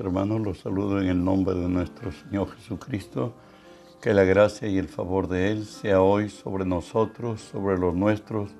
hermanos, 0.00 0.40
los 0.40 0.58
saludo 0.58 1.00
en 1.00 1.08
el 1.08 1.24
nombre 1.24 1.54
de 1.54 1.68
nuestro 1.68 2.12
Señor 2.12 2.50
Jesucristo. 2.56 3.34
Que 4.00 4.12
la 4.12 4.24
gracia 4.24 4.68
y 4.68 4.78
el 4.78 4.88
favor 4.88 5.26
de 5.28 5.50
Él 5.50 5.64
sea 5.64 6.02
hoy 6.02 6.28
sobre 6.28 6.64
nosotros, 6.64 7.40
sobre 7.40 7.78
los 7.78 7.94
nuestros, 7.94 8.50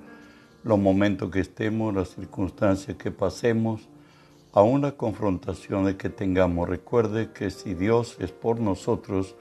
los 0.63 0.79
momentos 0.79 1.29
que 1.29 1.39
estemos, 1.39 1.93
las 1.93 2.09
circunstancias 2.09 2.97
que 2.97 3.11
pasemos, 3.11 3.87
aún 4.51 4.81
las 4.81 4.93
confrontaciones 4.93 5.95
que 5.95 6.09
tengamos. 6.09 6.67
Recuerde 6.67 7.31
que 7.31 7.51
si 7.51 7.73
Dios 7.75 8.17
es 8.19 8.31
por 8.31 8.59
nosotros, 8.59 9.35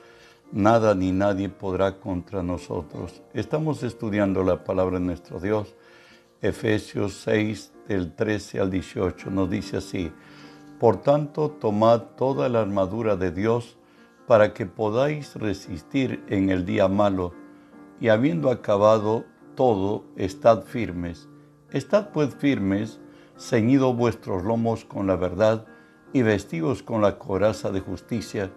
nada 0.53 0.95
ni 0.95 1.13
nadie 1.13 1.49
podrá 1.49 1.99
contra 1.99 2.43
nosotros. 2.43 3.23
Estamos 3.33 3.83
estudiando 3.83 4.43
la 4.45 4.65
palabra 4.65 4.99
de 4.99 5.05
nuestro 5.05 5.41
Dios. 5.41 5.75
Efesios 6.43 7.15
6, 7.25 7.73
del 7.89 8.15
13 8.15 8.61
al 8.61 8.71
18, 8.71 9.31
nos 9.31 9.49
dice 9.49 9.79
así. 9.79 10.13
Por 10.79 10.99
tanto, 10.99 11.51
tomad 11.51 12.03
toda 12.17 12.51
la 12.51 12.61
armadura 12.61 13.17
de 13.17 13.31
Dios 13.31 13.79
para 14.27 14.53
que 14.53 14.67
podáis 14.67 15.35
resistir 15.37 16.23
en 16.29 16.51
el 16.51 16.67
día 16.67 16.87
malo, 16.87 17.33
y 17.99 18.09
habiendo 18.09 18.51
acabado 18.51 19.25
todo, 19.55 20.05
estad 20.17 20.65
firmes. 20.65 21.31
Estad 21.71 22.11
pues 22.11 22.35
firmes, 22.35 23.01
ceñidos 23.39 23.97
vuestros 23.97 24.45
lomos 24.45 24.85
con 24.85 25.07
la 25.07 25.17
verdad, 25.17 25.65
y 26.13 26.21
vestidos 26.21 26.83
con 26.83 27.01
la 27.01 27.19
coraza 27.19 27.71
de 27.71 27.81
justicia, 27.81 28.51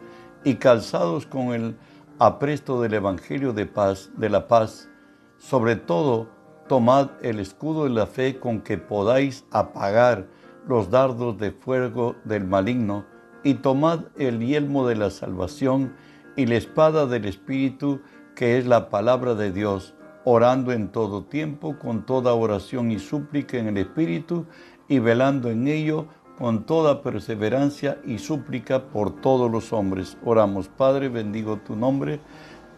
y 0.43 0.55
calzados 0.55 1.25
con 1.25 1.53
el 1.53 1.77
apresto 2.17 2.81
del 2.81 2.95
Evangelio 2.95 3.53
de 3.53 3.65
paz, 3.65 4.11
de 4.17 4.29
la 4.29 4.49
paz. 4.49 4.89
Sobre 5.37 5.77
todo, 5.77 6.27
tomad 6.67 7.11
el 7.21 7.39
escudo 7.39 7.85
de 7.85 7.91
la 7.91 8.07
fe 8.07 8.39
con 8.39 8.59
que 8.59 8.77
podáis 8.77 9.45
apagar 9.51 10.27
los 10.69 10.91
dardos 10.91 11.39
de 11.39 11.49
fuego 11.49 12.15
del 12.25 12.45
maligno, 12.45 13.03
y 13.43 13.55
tomad 13.55 14.01
el 14.17 14.39
yelmo 14.39 14.87
de 14.87 14.95
la 14.95 15.09
salvación 15.09 15.95
y 16.35 16.45
la 16.45 16.57
espada 16.57 17.07
del 17.07 17.25
Espíritu, 17.25 18.01
que 18.35 18.59
es 18.59 18.67
la 18.67 18.89
palabra 18.89 19.33
de 19.33 19.51
Dios, 19.51 19.95
orando 20.25 20.71
en 20.71 20.89
todo 20.89 21.23
tiempo, 21.23 21.79
con 21.79 22.05
toda 22.05 22.35
oración 22.35 22.91
y 22.91 22.99
súplica 22.99 23.57
en 23.57 23.67
el 23.69 23.77
Espíritu, 23.77 24.45
y 24.87 24.99
velando 24.99 25.49
en 25.49 25.67
ello 25.67 26.05
con 26.37 26.65
toda 26.67 27.01
perseverancia 27.01 27.99
y 28.05 28.19
súplica 28.19 28.89
por 28.89 29.21
todos 29.21 29.49
los 29.49 29.73
hombres. 29.73 30.17
Oramos, 30.23 30.67
Padre, 30.67 31.09
bendigo 31.09 31.57
tu 31.57 31.75
nombre. 31.75 32.19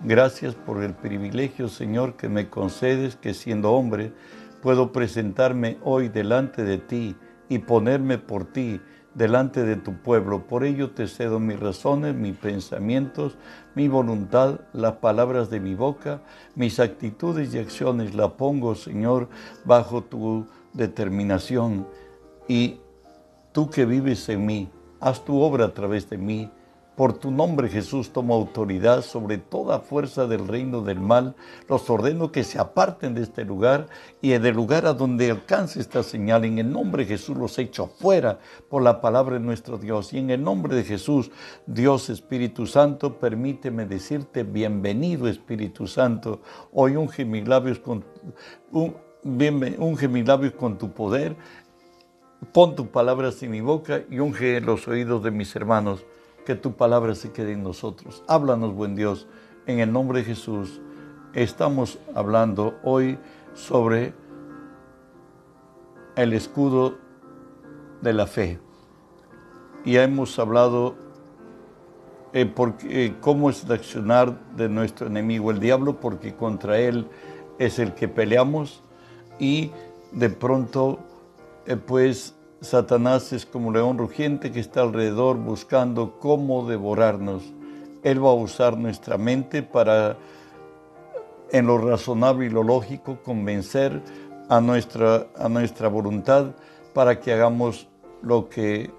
Gracias 0.02 0.55
por 0.55 0.81
el 0.81 0.94
privilegio, 0.94 1.67
Señor, 1.67 2.16
que 2.16 2.30
me 2.30 2.50
concedes 2.50 3.17
que 3.17 3.33
siendo 3.33 3.73
hombre 3.73 4.14
puedo 4.61 4.94
presentarme 4.94 5.78
hoy 5.83 6.08
delante 6.08 6.64
de 6.64 6.78
ti 6.78 7.17
y 7.52 7.60
ponerme 7.60 8.18
por 8.18 8.46
ti 8.46 8.80
delante 9.14 9.64
de 9.64 9.76
tu 9.76 9.96
pueblo. 9.96 10.48
Por 10.48 10.64
ello 10.64 10.92
te 10.92 11.06
cedo 11.06 11.38
mis 11.38 11.60
razones, 11.60 12.16
mis 12.16 12.38
pensamientos, 12.38 13.38
mi 13.76 13.90
voluntad, 13.90 14.62
las 14.72 14.94
palabras 14.94 15.50
de 15.50 15.60
mi 15.60 15.76
boca, 15.76 16.22
mis 16.56 16.80
actitudes 16.80 17.54
y 17.54 17.60
acciones. 17.60 18.16
La 18.16 18.38
pongo, 18.38 18.74
Señor, 18.74 19.28
bajo 19.66 20.02
tu 20.02 20.46
determinación. 20.72 21.86
Y 22.48 22.80
tú 23.52 23.70
que 23.70 23.84
vives 23.84 24.30
en 24.30 24.46
mí, 24.46 24.70
haz 25.02 25.26
tu 25.26 25.42
obra 25.42 25.66
a 25.66 25.74
través 25.74 26.10
de 26.10 26.18
mí 26.18 26.50
por 26.95 27.14
tu 27.14 27.31
nombre, 27.31 27.70
Jesús, 27.70 28.11
tomo 28.11 28.36
autoridad 28.36 29.02
sobre 29.02 29.38
toda 29.38 29.80
fuerza 29.80 30.28
del 30.28 30.47
reino 30.47 30.81
del 30.81 31.00
mal. 31.00 31.36
Los 31.70 31.89
ordeno 31.89 32.33
que 32.33 32.44
se 32.44 32.59
aparten 32.59 33.16
de 33.16 33.22
este 33.22 33.45
lugar 33.45 33.88
y 34.22 34.31
del 34.31 34.56
lugar 34.56 34.86
a 34.86 34.94
donde 34.94 35.31
alcance 35.31 35.80
esta 35.80 36.03
señal. 36.03 36.44
En 36.44 36.59
el 36.59 36.70
nombre 36.70 37.03
de 37.03 37.09
Jesús 37.09 37.38
los 37.38 37.58
echo 37.59 37.88
fuera 37.88 38.39
por 38.70 38.83
la 38.83 39.00
palabra 39.00 39.36
de 39.36 39.39
nuestro 39.39 39.77
Dios. 39.77 40.11
Y 40.11 40.20
en 40.20 40.32
el 40.32 40.43
nombre 40.43 40.76
de 40.76 40.83
Jesús, 40.83 41.32
Dios 41.66 42.10
Espíritu 42.10 42.67
Santo, 42.67 43.17
permíteme 43.17 43.86
decirte 43.86 44.43
bienvenido 44.43 45.30
Espíritu 45.30 45.87
Santo. 45.87 46.42
Hoy 46.73 46.98
un 46.98 47.10
mis 47.26 47.48
labios 47.48 47.80
con, 47.80 48.04
un, 48.71 48.95
unge 49.23 50.08
labios 50.23 50.54
con 50.54 50.77
tu 50.77 50.92
poder. 50.92 51.37
Pon 52.52 52.76
tu 52.76 52.87
palabra 52.87 53.30
en 53.39 53.52
mi 53.52 53.61
boca 53.61 54.04
y 54.10 54.20
unge 54.20 54.60
los 54.60 54.87
oídos 54.89 55.23
de 55.23 55.32
mis 55.32 55.55
hermanos 55.55 56.05
que 56.46 56.56
tu 56.56 56.74
palabra 56.74 57.16
se 57.16 57.32
quede 57.32 57.54
en 57.54 57.64
nosotros. 57.64 58.24
Háblanos, 58.28 58.74
buen 58.74 58.96
Dios, 58.96 59.28
en 59.66 59.80
el 59.80 59.92
nombre 59.92 60.20
de 60.20 60.26
Jesús. 60.26 60.82
Estamos 61.34 62.00
hablando 62.16 62.76
hoy 62.84 63.18
sobre 63.54 64.14
el 66.16 66.34
escudo 66.34 66.98
de 68.02 68.14
la 68.14 68.28
fe. 68.28 68.60
Y 69.86 69.98
hemos 69.98 70.38
hablado 70.40 70.96
eh, 72.34 72.54
eh, 72.84 73.16
cómo 73.20 73.50
es 73.50 73.64
el 73.64 73.72
accionar 73.72 74.40
de 74.56 74.70
nuestro 74.70 75.08
enemigo, 75.08 75.52
el 75.52 75.60
diablo, 75.60 76.00
porque 76.00 76.36
contra 76.36 76.80
él 76.80 77.08
es 77.60 77.80
el 77.80 77.94
que 77.94 78.08
peleamos 78.08 78.82
y 79.40 79.72
de 80.12 80.30
pronto, 80.30 81.00
eh, 81.66 81.76
pues, 81.76 82.36
Satanás 82.61 83.33
es 83.33 83.48
como 83.48 83.72
león 83.72 83.98
rugiente 83.98 84.52
que 84.52 84.60
está 84.60 84.82
alrededor 84.82 85.38
buscando 85.38 86.20
cómo 86.20 86.67
devorarnos. 86.70 87.42
Él 88.04 88.23
va 88.23 88.30
a 88.30 88.36
usar 88.36 88.77
nuestra 88.77 89.17
mente 89.17 89.64
para, 89.64 90.16
en 91.52 91.66
lo 91.66 91.80
razonable 91.80 92.45
y 92.45 92.49
lo 92.49 92.61
lógico, 92.61 93.17
convencer 93.23 93.99
a 94.48 94.61
nuestra, 94.61 95.26
a 95.36 95.49
nuestra 95.49 95.88
voluntad 95.88 96.52
para 96.94 97.20
que 97.20 97.33
hagamos 97.33 97.88
lo 98.22 98.48
que 98.48 98.92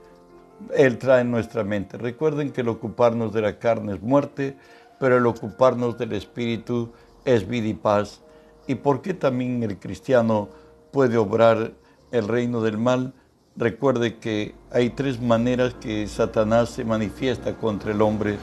Él 0.75 0.99
trae 0.99 1.21
en 1.21 1.31
nuestra 1.31 1.63
mente. 1.63 1.97
Recuerden 1.99 2.51
que 2.51 2.63
el 2.63 2.69
ocuparnos 2.69 3.33
de 3.33 3.43
la 3.43 3.61
carne 3.61 3.95
es 3.95 4.03
muerte, 4.03 4.57
pero 4.99 5.19
el 5.19 5.27
ocuparnos 5.27 5.97
del 5.97 6.15
Espíritu 6.15 6.91
es 7.25 7.47
vida 7.47 7.69
y 7.69 7.75
paz. 7.75 8.23
¿Y 8.67 8.75
por 8.75 9.03
qué 9.03 9.15
también 9.15 9.63
el 9.63 9.79
cristiano 9.79 10.49
puede 10.91 11.17
obrar 11.17 11.75
el 12.11 12.27
reino 12.27 12.61
del 12.61 12.77
mal? 12.77 13.15
Recuerde 13.57 14.17
que 14.17 14.55
hay 14.71 14.91
tres 14.91 15.21
maneras 15.21 15.75
que 15.75 16.07
Satanás 16.09 16.71
se 16.71 16.85
manifiesta 16.85 17.55
contra 17.55 17.93
el 17.93 18.01
hombre. 18.01 18.39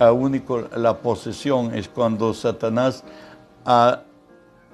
La, 0.00 0.12
la 0.76 0.98
posesión 0.98 1.74
es 1.74 1.88
cuando 1.88 2.34
Satanás 2.34 3.04
ha 3.64 4.02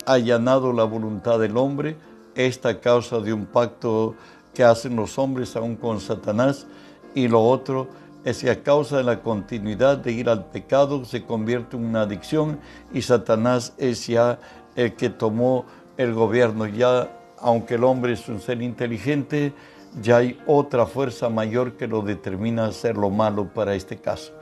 allanado 0.06 0.72
la 0.72 0.84
voluntad 0.84 1.38
del 1.38 1.56
hombre, 1.56 1.96
esta 2.34 2.80
causa 2.80 3.20
de 3.20 3.32
un 3.32 3.46
pacto 3.46 4.14
que 4.54 4.64
hacen 4.64 4.96
los 4.96 5.18
hombres 5.18 5.54
aún 5.56 5.76
con 5.76 6.00
Satanás, 6.00 6.66
y 7.14 7.28
lo 7.28 7.42
otro 7.42 7.88
es 8.24 8.40
que 8.40 8.50
a 8.50 8.62
causa 8.62 8.96
de 8.96 9.04
la 9.04 9.20
continuidad 9.20 9.98
de 9.98 10.12
ir 10.12 10.30
al 10.30 10.46
pecado 10.46 11.04
se 11.04 11.24
convierte 11.24 11.76
en 11.76 11.84
una 11.84 12.02
adicción 12.02 12.58
y 12.92 13.02
Satanás 13.02 13.74
es 13.76 14.06
ya 14.06 14.38
el 14.76 14.94
que 14.94 15.10
tomó 15.10 15.66
el 15.98 16.14
gobierno. 16.14 16.66
Ya, 16.66 17.10
aunque 17.38 17.74
el 17.74 17.84
hombre 17.84 18.14
es 18.14 18.26
un 18.28 18.40
ser 18.40 18.62
inteligente, 18.62 19.52
ya 20.00 20.18
hay 20.18 20.38
otra 20.46 20.86
fuerza 20.86 21.28
mayor 21.28 21.72
que 21.72 21.86
lo 21.86 22.02
determina 22.02 22.66
hacer 22.66 22.96
lo 22.96 23.10
malo 23.10 23.48
para 23.52 23.74
este 23.74 23.96
caso. 23.96 24.32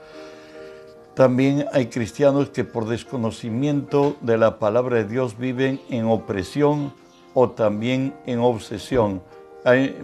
También 1.13 1.65
hay 1.71 1.87
cristianos 1.87 2.49
que 2.49 2.63
por 2.63 2.87
desconocimiento 2.87 4.15
de 4.21 4.37
la 4.37 4.57
palabra 4.57 4.97
de 4.97 5.05
Dios 5.05 5.37
viven 5.37 5.79
en 5.89 6.05
opresión 6.05 6.91
o 7.35 7.51
también 7.51 8.15
en 8.25 8.39
obsesión. 8.39 9.21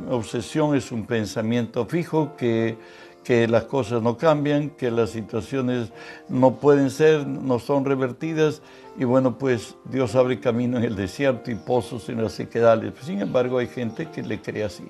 obsesión 0.10 0.76
es 0.76 0.92
un 0.92 1.08
pensamiento 1.08 1.88
fijo 1.88 2.36
que, 2.38 2.78
que 3.24 3.48
las 3.48 3.64
cosas 3.64 4.04
no 4.04 4.18
cambian, 4.18 4.70
que 4.70 4.92
las 4.92 5.10
situaciones 5.10 5.92
no 6.28 6.56
pueden 6.56 6.92
ser, 6.92 7.26
no 7.26 7.58
son 7.58 7.86
revertidas 7.86 8.62
y 8.96 9.04
bueno, 9.04 9.38
pues 9.38 9.76
Dios 9.86 10.14
abre 10.14 10.40
camino 10.40 10.78
en 10.78 10.84
el 10.84 10.96
desierto 10.96 11.50
y 11.50 11.56
pozos 11.56 12.08
en 12.10 12.22
las 12.22 12.34
sequedales. 12.34 12.94
Sin 13.02 13.20
embargo, 13.20 13.58
hay 13.58 13.68
gente 13.68 14.10
que 14.12 14.22
le 14.22 14.40
cree 14.42 14.64
así. 14.64 14.86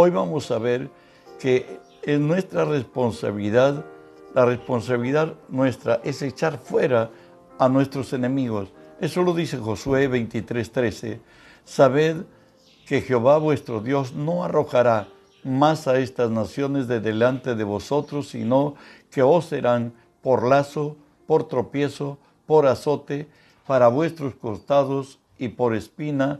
Hoy 0.00 0.10
vamos 0.10 0.52
a 0.52 0.60
ver 0.60 0.92
que 1.40 1.80
es 2.02 2.20
nuestra 2.20 2.64
responsabilidad, 2.64 3.84
la 4.32 4.44
responsabilidad 4.44 5.34
nuestra 5.48 6.00
es 6.04 6.22
echar 6.22 6.58
fuera 6.58 7.10
a 7.58 7.68
nuestros 7.68 8.12
enemigos. 8.12 8.68
Eso 9.00 9.24
lo 9.24 9.34
dice 9.34 9.58
Josué 9.58 10.08
23:13. 10.08 11.18
Sabed 11.64 12.26
que 12.86 13.00
Jehová 13.00 13.38
vuestro 13.38 13.80
Dios 13.80 14.12
no 14.12 14.44
arrojará 14.44 15.08
más 15.42 15.88
a 15.88 15.98
estas 15.98 16.30
naciones 16.30 16.86
de 16.86 17.00
delante 17.00 17.56
de 17.56 17.64
vosotros, 17.64 18.28
sino 18.28 18.76
que 19.10 19.22
os 19.22 19.46
serán 19.46 19.94
por 20.22 20.46
lazo, 20.46 20.94
por 21.26 21.48
tropiezo, 21.48 22.18
por 22.46 22.68
azote, 22.68 23.26
para 23.66 23.88
vuestros 23.88 24.36
costados 24.36 25.18
y 25.38 25.48
por 25.48 25.74
espina 25.74 26.38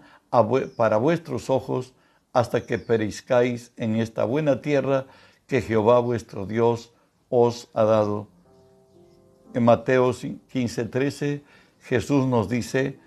para 0.76 0.96
vuestros 0.96 1.50
ojos, 1.50 1.92
hasta 2.32 2.64
que 2.66 2.78
perezcáis 2.78 3.72
en 3.76 3.96
esta 3.96 4.24
buena 4.24 4.60
tierra 4.60 5.06
que 5.46 5.62
Jehová 5.62 5.98
vuestro 6.00 6.46
Dios 6.46 6.92
os 7.28 7.68
ha 7.74 7.84
dado. 7.84 8.28
En 9.54 9.64
Mateo 9.64 10.10
15:13 10.12 11.42
Jesús 11.80 12.26
nos 12.26 12.48
dice, 12.48 12.98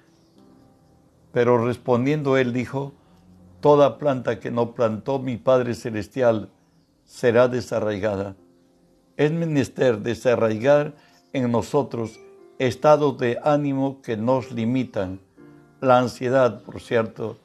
pero 1.31 1.63
respondiendo 1.63 2.37
él 2.37 2.51
dijo, 2.51 2.93
toda 3.59 3.97
planta 3.97 4.39
que 4.39 4.51
no 4.51 4.73
plantó 4.73 5.19
mi 5.19 5.37
Padre 5.37 5.75
Celestial 5.75 6.49
será 7.05 7.47
desarraigada. 7.47 8.35
es 9.17 9.31
menester 9.31 9.99
desarraigar 9.99 10.95
en 11.31 11.51
nosotros 11.51 12.19
estados 12.57 13.17
de 13.19 13.39
ánimo 13.43 14.01
que 14.01 14.17
nos 14.17 14.51
limitan. 14.51 15.19
La 15.79 15.99
ansiedad, 15.99 16.63
por 16.63 16.81
cierto, 16.81 17.37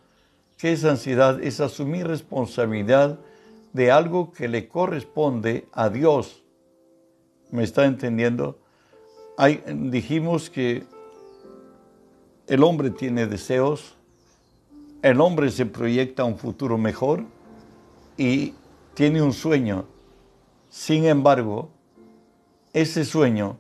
¿qué 0.57 0.73
es 0.73 0.85
ansiedad? 0.85 1.43
Es 1.43 1.61
asumir 1.61 2.07
responsabilidad 2.07 3.19
de 3.73 3.91
algo 3.91 4.33
que 4.33 4.49
le 4.49 4.69
corresponde 4.69 5.69
a 5.73 5.89
Dios. 5.89 6.43
¿Me 7.51 7.63
está 7.63 7.85
entendiendo? 7.85 8.59
dijimos 9.69 10.49
que 10.49 10.85
el 12.47 12.63
hombre 12.63 12.89
tiene 12.89 13.27
deseos, 13.27 13.95
el 15.03 15.21
hombre 15.21 15.51
se 15.51 15.67
proyecta 15.67 16.25
un 16.25 16.39
futuro 16.39 16.79
mejor 16.79 17.25
y 18.17 18.55
tiene 18.95 19.21
un 19.21 19.35
sueño. 19.35 19.85
Sin 20.71 21.05
embargo, 21.05 21.71
ese 22.73 23.05
sueño, 23.05 23.59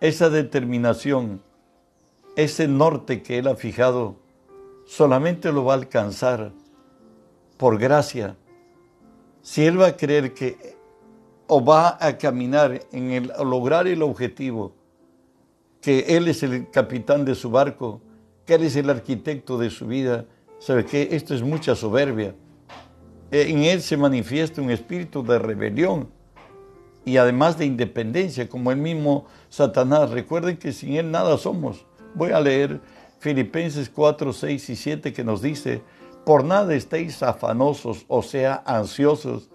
esa 0.00 0.28
determinación, 0.28 1.42
ese 2.36 2.68
norte 2.68 3.22
que 3.22 3.38
él 3.38 3.46
ha 3.46 3.56
fijado, 3.56 4.16
solamente 4.84 5.52
lo 5.52 5.64
va 5.64 5.74
a 5.74 5.76
alcanzar 5.76 6.52
por 7.56 7.78
gracia. 7.78 8.36
Si 9.42 9.64
él 9.64 9.80
va 9.80 9.88
a 9.88 9.96
creer 9.96 10.34
que 10.34 10.76
o 11.46 11.64
va 11.64 11.98
a 12.00 12.16
caminar 12.16 12.80
en 12.92 13.10
el 13.10 13.32
lograr 13.44 13.86
el 13.86 14.02
objetivo, 14.02 14.74
que 15.80 16.16
él 16.16 16.28
es 16.28 16.42
el 16.42 16.70
capitán 16.70 17.24
de 17.24 17.34
su 17.34 17.50
barco, 17.50 18.00
que 18.46 18.54
él 18.54 18.62
es 18.62 18.76
el 18.76 18.88
arquitecto 18.88 19.58
de 19.58 19.68
su 19.68 19.86
vida, 19.86 20.24
sabe 20.58 20.86
que 20.86 21.08
esto 21.12 21.34
es 21.34 21.42
mucha 21.42 21.74
soberbia. 21.74 22.34
En 23.30 23.64
él 23.64 23.82
se 23.82 23.96
manifiesta 23.96 24.62
un 24.62 24.70
espíritu 24.70 25.22
de 25.22 25.38
rebelión 25.38 26.08
y 27.04 27.16
además 27.16 27.58
de 27.58 27.66
independencia, 27.66 28.48
como 28.48 28.70
el 28.70 28.78
mismo 28.78 29.26
Satanás. 29.48 30.10
Recuerden 30.10 30.56
que 30.56 30.72
sin 30.72 30.94
él 30.94 31.10
nada 31.10 31.36
somos. 31.36 31.84
Voy 32.14 32.30
a 32.30 32.40
leer 32.40 32.80
Filipenses 33.22 33.88
4, 33.88 34.32
6 34.32 34.70
y 34.70 34.74
7 34.74 35.12
que 35.12 35.22
nos 35.22 35.42
dice, 35.42 35.80
por 36.26 36.42
nada 36.42 36.74
estéis 36.74 37.22
afanosos, 37.22 38.04
o 38.08 38.20
sea, 38.20 38.64
ansiosos, 38.66 39.48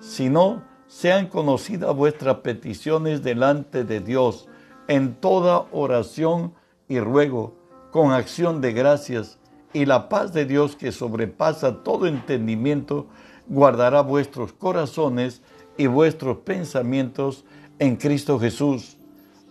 sino 0.00 0.64
sean 0.86 1.26
conocidas 1.26 1.94
vuestras 1.94 2.36
peticiones 2.36 3.22
delante 3.22 3.84
de 3.84 4.00
Dios 4.00 4.48
en 4.88 5.16
toda 5.16 5.66
oración 5.70 6.54
y 6.88 6.98
ruego, 6.98 7.58
con 7.90 8.12
acción 8.12 8.62
de 8.62 8.72
gracias, 8.72 9.38
y 9.74 9.84
la 9.84 10.08
paz 10.08 10.32
de 10.32 10.46
Dios 10.46 10.74
que 10.74 10.90
sobrepasa 10.90 11.84
todo 11.84 12.06
entendimiento, 12.06 13.06
guardará 13.48 14.00
vuestros 14.00 14.54
corazones 14.54 15.42
y 15.76 15.88
vuestros 15.88 16.38
pensamientos 16.38 17.44
en 17.80 17.96
Cristo 17.96 18.40
Jesús. 18.40 18.96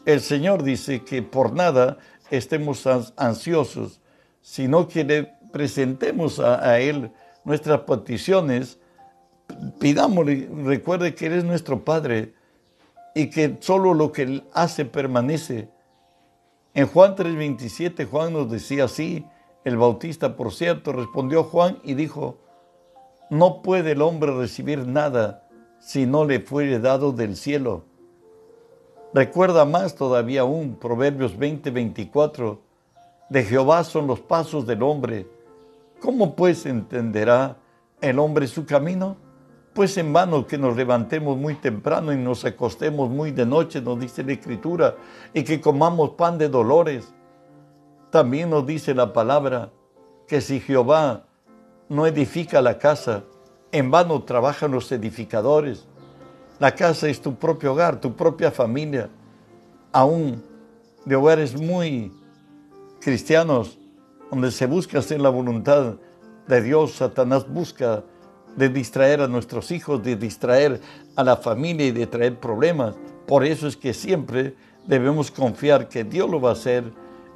El 0.07 0.21
Señor 0.21 0.63
dice 0.63 1.03
que 1.03 1.21
por 1.21 1.53
nada 1.53 1.99
estemos 2.29 2.85
ansiosos, 3.17 4.01
sino 4.41 4.87
que 4.87 5.03
le 5.03 5.23
presentemos 5.51 6.39
a, 6.39 6.79
Él 6.79 7.11
nuestras 7.43 7.81
peticiones, 7.81 8.79
pidámosle, 9.79 10.49
recuerde 10.63 11.15
que 11.15 11.27
Él 11.27 11.33
es 11.33 11.43
nuestro 11.43 11.83
Padre, 11.83 12.33
y 13.15 13.29
que 13.29 13.57
solo 13.59 13.93
lo 13.93 14.11
que 14.11 14.21
Él 14.23 14.43
hace 14.53 14.85
permanece. 14.85 15.69
En 16.73 16.87
Juan 16.87 17.15
3:27 17.15 18.07
Juan 18.07 18.33
nos 18.33 18.49
decía 18.49 18.85
así, 18.85 19.25
el 19.63 19.77
bautista 19.77 20.35
por 20.35 20.53
cierto 20.53 20.93
respondió 20.93 21.43
Juan 21.43 21.79
y 21.83 21.95
dijo, 21.95 22.37
no 23.29 23.61
puede 23.61 23.91
el 23.91 24.01
hombre 24.01 24.31
recibir 24.31 24.87
nada 24.87 25.47
si 25.79 26.05
no 26.05 26.25
le 26.25 26.39
fuere 26.39 26.79
dado 26.79 27.11
del 27.11 27.35
cielo. 27.35 27.85
Recuerda 29.11 29.65
más 29.65 29.95
todavía 29.95 30.41
aún 30.41 30.75
Proverbios 30.79 31.35
20:24, 31.35 32.59
de 33.29 33.43
Jehová 33.43 33.83
son 33.83 34.05
los 34.05 34.19
pasos 34.19 34.67
del 34.67 34.83
hombre. 34.83 35.27
¿Cómo 35.99 36.35
pues 36.35 36.67
entenderá 36.67 37.57
el 38.01 38.19
hombre 38.19 38.47
su 38.47 38.67
camino? 38.67 39.17
Pues 39.73 39.97
en 39.97 40.13
vano 40.13 40.45
que 40.45 40.59
nos 40.59 40.75
levantemos 40.75 41.37
muy 41.37 41.55
temprano 41.55 42.13
y 42.13 42.17
nos 42.17 42.45
acostemos 42.45 43.09
muy 43.09 43.31
de 43.31 43.47
noche, 43.47 43.81
nos 43.81 43.99
dice 43.99 44.23
la 44.23 44.33
Escritura, 44.33 44.95
y 45.33 45.43
que 45.43 45.59
comamos 45.59 46.11
pan 46.11 46.37
de 46.37 46.47
dolores. 46.47 47.11
También 48.11 48.51
nos 48.51 48.65
dice 48.67 48.93
la 48.93 49.11
palabra 49.11 49.71
que 50.27 50.39
si 50.41 50.59
Jehová 50.59 51.25
no 51.87 52.05
edifica 52.05 52.61
la 52.61 52.77
casa, 52.77 53.23
en 53.71 53.89
vano 53.89 54.23
trabajan 54.23 54.71
los 54.71 54.91
edificadores. 54.91 55.87
La 56.59 56.75
casa 56.75 57.07
es 57.07 57.21
tu 57.21 57.35
propio 57.35 57.71
hogar, 57.71 58.01
tu 58.01 58.15
propia 58.15 58.51
familia. 58.51 59.09
Aún 59.93 60.43
de 61.05 61.15
hogares 61.15 61.59
muy 61.59 62.11
cristianos, 62.99 63.79
donde 64.29 64.51
se 64.51 64.65
busca 64.65 64.99
hacer 64.99 65.21
la 65.21 65.29
voluntad 65.29 65.95
de 66.47 66.61
Dios, 66.61 66.95
Satanás 66.95 67.47
busca 67.47 68.03
de 68.57 68.67
distraer 68.67 69.21
a 69.21 69.27
nuestros 69.29 69.71
hijos, 69.71 70.03
de 70.03 70.17
distraer 70.17 70.81
a 71.15 71.23
la 71.23 71.37
familia 71.37 71.87
y 71.87 71.91
de 71.91 72.07
traer 72.07 72.37
problemas. 72.39 72.95
Por 73.25 73.45
eso 73.45 73.65
es 73.65 73.77
que 73.77 73.93
siempre 73.93 74.55
debemos 74.85 75.31
confiar 75.31 75.87
que 75.87 76.03
Dios 76.03 76.29
lo 76.29 76.41
va 76.41 76.49
a 76.49 76.53
hacer. 76.53 76.91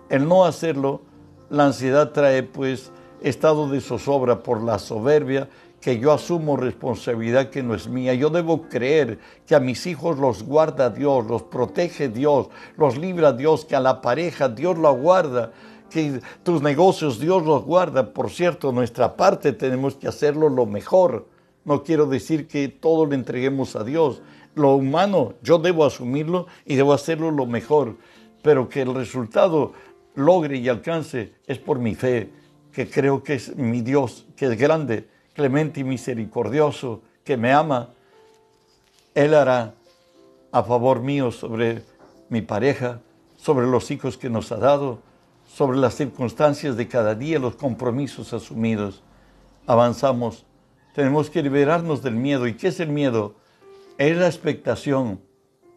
El 0.09 0.27
no 0.27 0.43
hacerlo, 0.43 1.01
la 1.49 1.65
ansiedad 1.67 2.11
trae 2.11 2.43
pues 2.43 2.91
estado 3.21 3.69
de 3.69 3.79
zozobra 3.79 4.43
por 4.43 4.61
la 4.61 4.79
soberbia 4.79 5.47
que 5.83 5.99
yo 5.99 6.13
asumo 6.13 6.55
responsabilidad 6.55 7.49
que 7.49 7.61
no 7.61 7.75
es 7.75 7.89
mía. 7.89 8.13
Yo 8.13 8.29
debo 8.29 8.69
creer 8.69 9.19
que 9.45 9.53
a 9.53 9.59
mis 9.59 9.85
hijos 9.85 10.17
los 10.17 10.41
guarda 10.43 10.89
Dios, 10.89 11.27
los 11.27 11.43
protege 11.43 12.07
Dios, 12.07 12.47
los 12.77 12.97
libra 12.97 13.33
Dios, 13.33 13.65
que 13.65 13.75
a 13.75 13.81
la 13.81 14.01
pareja 14.01 14.47
Dios 14.47 14.77
la 14.77 14.91
guarda 14.91 15.51
que 15.89 16.21
tus 16.41 16.61
negocios 16.61 17.19
Dios 17.19 17.43
los 17.43 17.65
guarda. 17.65 18.13
Por 18.13 18.29
cierto, 18.29 18.71
nuestra 18.71 19.17
parte 19.17 19.51
tenemos 19.51 19.95
que 19.95 20.07
hacerlo 20.07 20.47
lo 20.47 20.65
mejor. 20.65 21.27
No 21.65 21.83
quiero 21.83 22.05
decir 22.05 22.47
que 22.47 22.69
todo 22.69 23.05
le 23.05 23.15
entreguemos 23.15 23.75
a 23.75 23.83
Dios. 23.83 24.21
Lo 24.55 24.75
humano 24.75 25.33
yo 25.43 25.59
debo 25.59 25.83
asumirlo 25.83 26.47
y 26.65 26.75
debo 26.75 26.93
hacerlo 26.93 27.29
lo 27.29 27.45
mejor. 27.45 27.97
Pero 28.41 28.69
que 28.69 28.83
el 28.83 28.95
resultado 28.95 29.73
logre 30.15 30.59
y 30.59 30.69
alcance 30.69 31.33
es 31.45 31.59
por 31.59 31.77
mi 31.77 31.93
fe, 31.93 32.29
que 32.71 32.89
creo 32.89 33.21
que 33.21 33.33
es 33.33 33.57
mi 33.57 33.81
Dios, 33.81 34.25
que 34.37 34.45
es 34.45 34.57
grande, 34.57 35.11
clemente 35.33 35.81
y 35.81 35.83
misericordioso, 35.83 37.01
que 37.23 37.37
me 37.37 37.51
ama. 37.51 37.89
Él 39.13 39.33
hará 39.33 39.73
a 40.51 40.63
favor 40.63 41.01
mío 41.01 41.31
sobre 41.31 41.83
mi 42.29 42.41
pareja, 42.41 43.01
sobre 43.35 43.67
los 43.67 43.91
hijos 43.91 44.17
que 44.17 44.29
nos 44.29 44.51
ha 44.51 44.57
dado, 44.57 44.99
sobre 45.47 45.77
las 45.77 45.95
circunstancias 45.95 46.77
de 46.77 46.87
cada 46.87 47.15
día, 47.15 47.39
los 47.39 47.55
compromisos 47.55 48.33
asumidos. 48.33 49.03
Avanzamos. 49.67 50.45
Tenemos 50.93 51.29
que 51.29 51.41
liberarnos 51.41 52.03
del 52.03 52.15
miedo. 52.15 52.47
¿Y 52.47 52.55
qué 52.55 52.67
es 52.67 52.79
el 52.79 52.89
miedo? 52.89 53.35
Es 53.97 54.17
la 54.17 54.27
expectación 54.27 55.19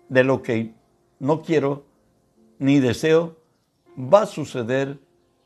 de 0.08 0.24
lo 0.24 0.42
que 0.42 0.74
no 1.18 1.42
quiero 1.42 1.84
ni 2.58 2.80
deseo 2.80 3.36
va 3.98 4.22
a 4.22 4.26
suceder 4.26 4.98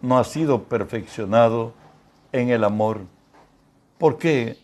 no 0.00 0.16
ha 0.16 0.22
sido 0.22 0.62
perfeccionado 0.68 1.74
en 2.30 2.50
el 2.50 2.62
amor. 2.62 3.00
¿Por 3.98 4.18
qué 4.18 4.58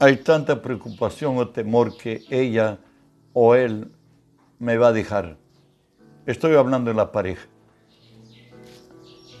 hay 0.00 0.16
tanta 0.16 0.60
preocupación 0.60 1.38
o 1.38 1.50
temor 1.50 1.96
que 1.96 2.24
ella 2.30 2.80
o 3.32 3.54
él 3.54 3.92
me 4.58 4.76
va 4.76 4.88
a 4.88 4.92
dejar? 4.92 5.36
Estoy 6.26 6.56
hablando 6.56 6.90
de 6.90 6.96
la 6.96 7.12
pareja. 7.12 7.46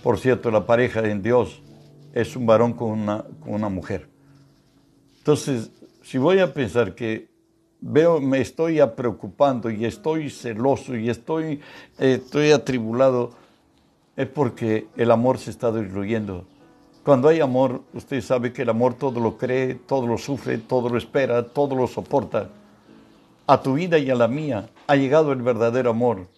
Por 0.02 0.18
cierto, 0.18 0.50
la 0.50 0.64
pareja 0.64 1.00
en 1.08 1.22
Dios 1.22 1.60
es 2.12 2.34
un 2.36 2.46
varón 2.46 2.72
con 2.72 2.90
una, 2.90 3.24
con 3.40 3.54
una 3.54 3.68
mujer. 3.68 4.08
Entonces, 5.18 5.70
si 6.02 6.16
voy 6.16 6.38
a 6.38 6.54
pensar 6.54 6.94
que 6.94 7.28
veo, 7.80 8.20
me 8.20 8.40
estoy 8.40 8.80
preocupando 8.96 9.70
y 9.70 9.84
estoy 9.84 10.30
celoso 10.30 10.96
y 10.96 11.10
estoy, 11.10 11.60
eh, 11.98 12.20
estoy 12.22 12.52
atribulado, 12.52 13.32
es 14.16 14.26
porque 14.26 14.86
el 14.96 15.10
amor 15.10 15.38
se 15.38 15.50
está 15.50 15.70
destruyendo. 15.70 16.46
Cuando 17.04 17.28
hay 17.28 17.40
amor, 17.40 17.82
usted 17.94 18.20
sabe 18.20 18.52
que 18.52 18.62
el 18.62 18.68
amor 18.68 18.94
todo 18.94 19.20
lo 19.20 19.36
cree, 19.38 19.74
todo 19.74 20.06
lo 20.06 20.18
sufre, 20.18 20.58
todo 20.58 20.88
lo 20.88 20.98
espera, 20.98 21.46
todo 21.46 21.74
lo 21.74 21.86
soporta. 21.86 22.48
A 23.46 23.62
tu 23.62 23.74
vida 23.74 23.98
y 23.98 24.10
a 24.10 24.14
la 24.14 24.28
mía 24.28 24.68
ha 24.86 24.96
llegado 24.96 25.32
el 25.32 25.42
verdadero 25.42 25.90
amor. 25.90 26.28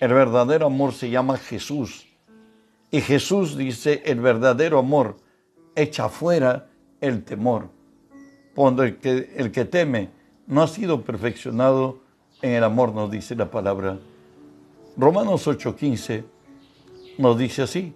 El 0.00 0.12
verdadero 0.12 0.66
amor 0.66 0.92
se 0.92 1.10
llama 1.10 1.36
Jesús. 1.36 2.06
Y 2.90 3.00
Jesús 3.00 3.56
dice, 3.56 4.02
el 4.04 4.20
verdadero 4.20 4.78
amor 4.78 5.16
echa 5.74 6.08
fuera 6.08 6.68
el 7.00 7.24
temor. 7.24 7.68
Cuando 8.54 8.82
el 8.82 8.96
que, 8.96 9.34
el 9.36 9.52
que 9.52 9.64
teme 9.64 10.10
no 10.46 10.62
ha 10.62 10.68
sido 10.68 11.02
perfeccionado 11.02 12.00
en 12.42 12.52
el 12.52 12.64
amor, 12.64 12.94
nos 12.94 13.10
dice 13.10 13.34
la 13.34 13.50
palabra. 13.50 13.98
Romanos 14.96 15.46
8:15 15.46 16.24
nos 17.18 17.38
dice 17.38 17.62
así, 17.62 17.94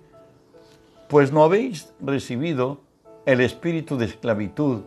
pues 1.09 1.33
no 1.33 1.45
habéis 1.45 1.93
recibido 2.01 2.81
el 3.27 3.41
espíritu 3.41 3.97
de 3.97 4.07
esclavitud 4.07 4.83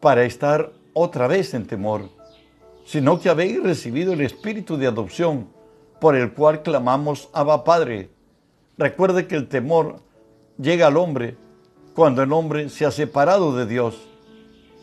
para 0.00 0.24
estar 0.24 0.72
otra 0.92 1.26
vez 1.26 1.54
en 1.54 1.66
temor, 1.66 2.08
sino 2.84 3.20
que 3.20 3.28
habéis 3.28 3.62
recibido 3.62 4.12
el 4.12 4.20
espíritu 4.20 4.76
de 4.76 4.86
adopción 4.86 5.48
por 6.00 6.14
el 6.14 6.32
cual 6.32 6.62
clamamos 6.62 7.28
Abba 7.32 7.64
Padre. 7.64 8.10
Recuerde 8.78 9.26
que 9.26 9.36
el 9.36 9.48
temor 9.48 10.00
llega 10.58 10.88
al 10.88 10.96
hombre 10.96 11.36
cuando 11.94 12.22
el 12.22 12.32
hombre 12.32 12.68
se 12.68 12.84
ha 12.84 12.90
separado 12.90 13.56
de 13.56 13.66
Dios. 13.66 13.96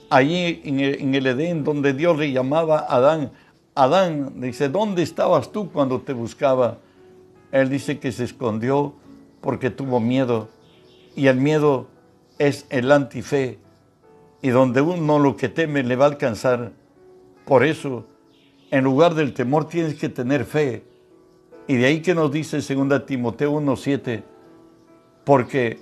Allí 0.09 0.62
en 0.65 1.13
el, 1.13 1.27
Edén, 1.27 1.63
donde 1.63 1.93
Dios 1.93 2.17
le 2.17 2.31
llamaba 2.31 2.79
a 2.79 2.95
Adán, 2.95 3.31
Adán 3.75 4.41
dice, 4.41 4.69
¿dónde 4.69 5.03
estabas 5.03 5.51
tú 5.51 5.71
cuando 5.71 6.01
te 6.01 6.13
buscaba? 6.13 6.77
Él 7.51 7.69
dice 7.69 8.00
que 8.00 8.12
se 8.12 8.23
escondió 8.23 8.93
porque 9.41 9.69
tuvo 9.69 10.00
miedo. 10.00 10.50
Y 11.15 11.27
el 11.27 11.38
miedo 11.38 11.88
es 12.39 12.65
el 12.69 12.91
antife. 12.91 13.59
Y 14.41 14.50
donde 14.50 14.81
uno 14.81 15.19
lo 15.19 15.38
que 15.38 15.50
teme 15.50 15.83
le 15.83 15.95
va 15.95 16.05
a 16.05 16.09
alcanzar. 16.09 16.71
Por 17.45 17.63
eso, 17.63 18.05
en 18.71 18.83
lugar 18.83 19.13
del 19.13 19.33
temor 19.33 19.67
tienes 19.67 19.95
que 19.95 20.09
tener 20.09 20.45
fe. 20.45 20.83
Y 21.67 21.75
de 21.75 21.86
ahí 21.86 22.01
que 22.01 22.13
nos 22.13 22.32
dice 22.32 22.58
2 22.58 23.05
Timoteo 23.05 23.53
1.7, 23.53 24.24
porque 25.24 25.79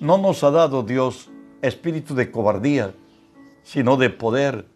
no 0.00 0.18
nos 0.18 0.42
ha 0.42 0.50
dado 0.50 0.82
Dios 0.82 1.30
espíritu 1.60 2.14
de 2.14 2.30
cobardía, 2.30 2.94
sino 3.62 3.96
de 3.96 4.10
poder, 4.10 4.66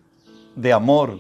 de 0.54 0.72
amor 0.72 1.18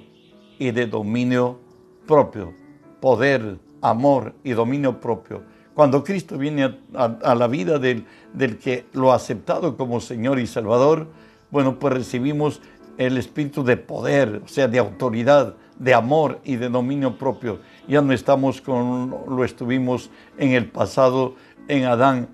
y 0.58 0.70
de 0.70 0.86
dominio 0.86 1.58
propio. 2.06 2.52
Poder, 3.00 3.58
amor 3.80 4.34
y 4.44 4.52
dominio 4.52 5.00
propio. 5.00 5.42
Cuando 5.74 6.02
Cristo 6.04 6.38
viene 6.38 6.78
a, 6.94 7.34
la 7.34 7.48
vida 7.48 7.78
del, 7.78 8.06
del 8.32 8.58
que 8.58 8.86
lo 8.92 9.12
ha 9.12 9.16
aceptado 9.16 9.76
como 9.76 10.00
Señor 10.00 10.38
y 10.38 10.46
Salvador, 10.46 11.08
bueno, 11.50 11.78
pues 11.78 11.92
recibimos 11.92 12.60
el 12.98 13.18
espíritu 13.18 13.62
de 13.62 13.76
poder, 13.76 14.42
o 14.44 14.48
sea, 14.48 14.68
de 14.68 14.78
autoridad, 14.78 15.54
de 15.78 15.94
amor 15.94 16.40
y 16.44 16.56
de 16.56 16.68
dominio 16.68 17.18
propio. 17.18 17.60
Ya 17.88 18.02
no 18.02 18.12
estamos 18.12 18.60
con 18.60 19.14
lo 19.28 19.44
estuvimos 19.44 20.10
en 20.38 20.52
el 20.52 20.68
pasado, 20.68 21.34
en 21.68 21.84
Adán 21.84 22.28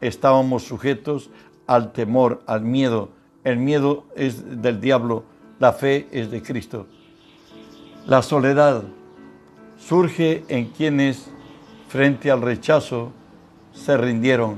estábamos 0.00 0.64
sujetos 0.64 1.30
al 1.66 1.92
temor, 1.92 2.42
al 2.46 2.62
miedo. 2.62 3.10
El 3.42 3.58
miedo 3.58 4.04
es 4.16 4.62
del 4.62 4.80
diablo, 4.80 5.24
la 5.58 5.72
fe 5.72 6.08
es 6.10 6.30
de 6.30 6.42
Cristo. 6.42 6.86
La 8.06 8.22
soledad 8.22 8.82
surge 9.78 10.44
en 10.48 10.66
quienes 10.66 11.30
frente 11.88 12.30
al 12.30 12.42
rechazo 12.42 13.12
se 13.72 13.96
rindieron. 13.96 14.56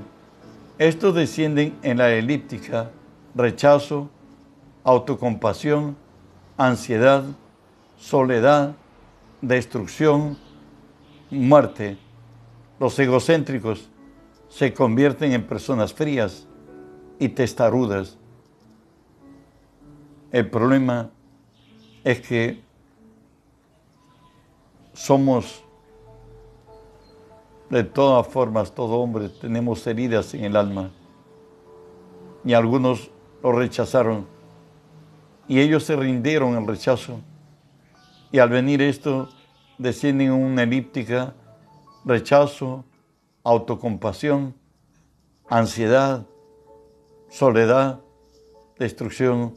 Estos 0.79 1.15
descienden 1.15 1.75
en 1.83 1.99
la 1.99 2.11
elíptica, 2.13 2.91
rechazo, 3.35 4.11
autocompasión, 4.85 5.97
ansiedad, 6.57 7.25
soledad, 7.99 8.75
destrucción, 9.41 10.37
muerte. 11.31 11.99
Los 12.79 12.99
egocéntricos 12.99 13.89
se 14.49 14.73
convierten 14.73 15.33
en 15.33 15.47
personas 15.47 15.93
frías 15.93 16.47
y 17.19 17.29
testarudas. 17.29 18.17
El 20.31 20.51
problema 20.51 21.11
es 22.05 22.21
que 22.21 22.63
somos, 24.93 25.63
de 27.71 27.85
todas 27.85 28.27
formas, 28.27 28.75
todo 28.75 28.97
hombre, 28.97 29.29
tenemos 29.29 29.87
heridas 29.87 30.33
en 30.35 30.45
el 30.45 30.57
alma. 30.57 30.91
Y 32.45 32.55
algunos 32.55 33.11
lo 33.43 33.53
rechazaron. 33.53 34.27
Y 35.49 35.61
ellos 35.61 35.85
se 35.85 35.97
rindieron 35.97 36.55
al 36.55 36.67
rechazo. 36.67 37.21
Y 38.33 38.39
al 38.39 38.49
venir 38.49 38.83
esto, 38.83 39.29
descienden 39.79 40.29
en 40.29 40.33
una 40.35 40.63
elíptica, 40.63 41.35
rechazo, 42.05 42.85
autocompasión, 43.43 44.55
ansiedad, 45.49 46.27
soledad, 47.29 48.01
destrucción 48.79 49.55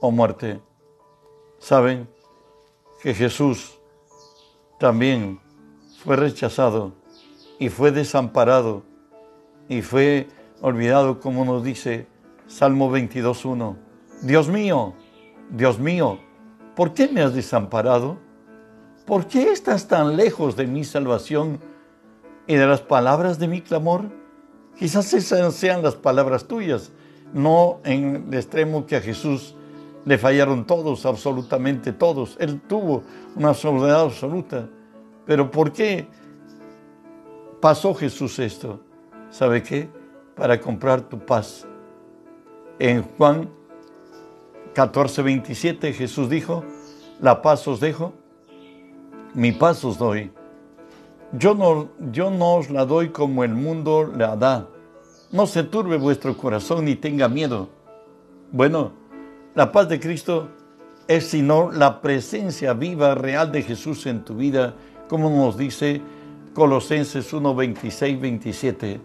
o 0.00 0.10
muerte. 0.10 0.60
Saben 1.58 2.08
que 3.02 3.14
Jesús 3.14 3.78
también 4.78 5.40
fue 6.02 6.16
rechazado 6.16 6.94
y 7.58 7.68
fue 7.68 7.92
desamparado 7.92 8.82
y 9.68 9.82
fue 9.82 10.28
olvidado, 10.60 11.20
como 11.20 11.44
nos 11.44 11.62
dice 11.62 12.06
Salmo 12.46 12.90
22.1. 12.90 13.76
Dios 14.22 14.48
mío, 14.48 14.94
Dios 15.50 15.78
mío, 15.78 16.18
¿por 16.74 16.92
qué 16.94 17.08
me 17.08 17.22
has 17.22 17.34
desamparado? 17.34 18.18
¿Por 19.06 19.26
qué 19.26 19.50
estás 19.50 19.88
tan 19.88 20.16
lejos 20.16 20.56
de 20.56 20.66
mi 20.66 20.84
salvación 20.84 21.58
y 22.46 22.54
de 22.54 22.66
las 22.66 22.80
palabras 22.80 23.38
de 23.38 23.48
mi 23.48 23.60
clamor? 23.60 24.04
Quizás 24.78 25.12
esas 25.12 25.54
sean 25.54 25.82
las 25.82 25.96
palabras 25.96 26.46
tuyas, 26.46 26.92
no 27.32 27.80
en 27.84 28.26
el 28.28 28.34
extremo 28.34 28.86
que 28.86 28.96
a 28.96 29.00
Jesús 29.00 29.54
le 30.04 30.16
fallaron 30.18 30.66
todos, 30.66 31.04
absolutamente 31.06 31.92
todos. 31.92 32.36
Él 32.40 32.60
tuvo 32.60 33.02
una 33.36 33.54
soledad 33.54 34.02
absoluta. 34.02 34.68
Pero 35.26 35.50
¿por 35.50 35.72
qué 35.72 36.08
pasó 37.60 37.94
Jesús 37.94 38.38
esto? 38.38 38.80
¿Sabe 39.30 39.62
qué? 39.62 39.88
Para 40.34 40.60
comprar 40.60 41.02
tu 41.02 41.18
paz. 41.18 41.66
En 42.78 43.02
Juan 43.02 43.50
14, 44.74 45.22
27 45.22 45.92
Jesús 45.92 46.28
dijo, 46.28 46.64
la 47.20 47.42
paz 47.42 47.66
os 47.68 47.80
dejo, 47.80 48.12
mi 49.34 49.52
paz 49.52 49.84
os 49.84 49.98
doy. 49.98 50.30
Yo 51.32 51.54
no, 51.54 51.88
yo 52.10 52.30
no 52.30 52.56
os 52.56 52.70
la 52.70 52.84
doy 52.84 53.10
como 53.10 53.44
el 53.44 53.54
mundo 53.54 54.10
la 54.16 54.36
da. 54.36 54.68
No 55.32 55.46
se 55.46 55.62
turbe 55.62 55.96
vuestro 55.96 56.36
corazón 56.36 56.84
ni 56.84 56.96
tenga 56.96 57.28
miedo. 57.28 57.68
Bueno, 58.50 58.92
la 59.54 59.70
paz 59.70 59.88
de 59.88 60.00
Cristo 60.00 60.48
es 61.06 61.28
sino 61.28 61.70
la 61.70 62.00
presencia 62.00 62.72
viva, 62.72 63.14
real 63.14 63.52
de 63.52 63.62
Jesús 63.62 64.06
en 64.06 64.24
tu 64.24 64.36
vida, 64.36 64.74
como 65.08 65.30
nos 65.30 65.56
dice 65.56 66.00
Colosenses 66.54 67.32
1, 67.32 67.54
26, 67.54 68.20
27. 68.20 69.00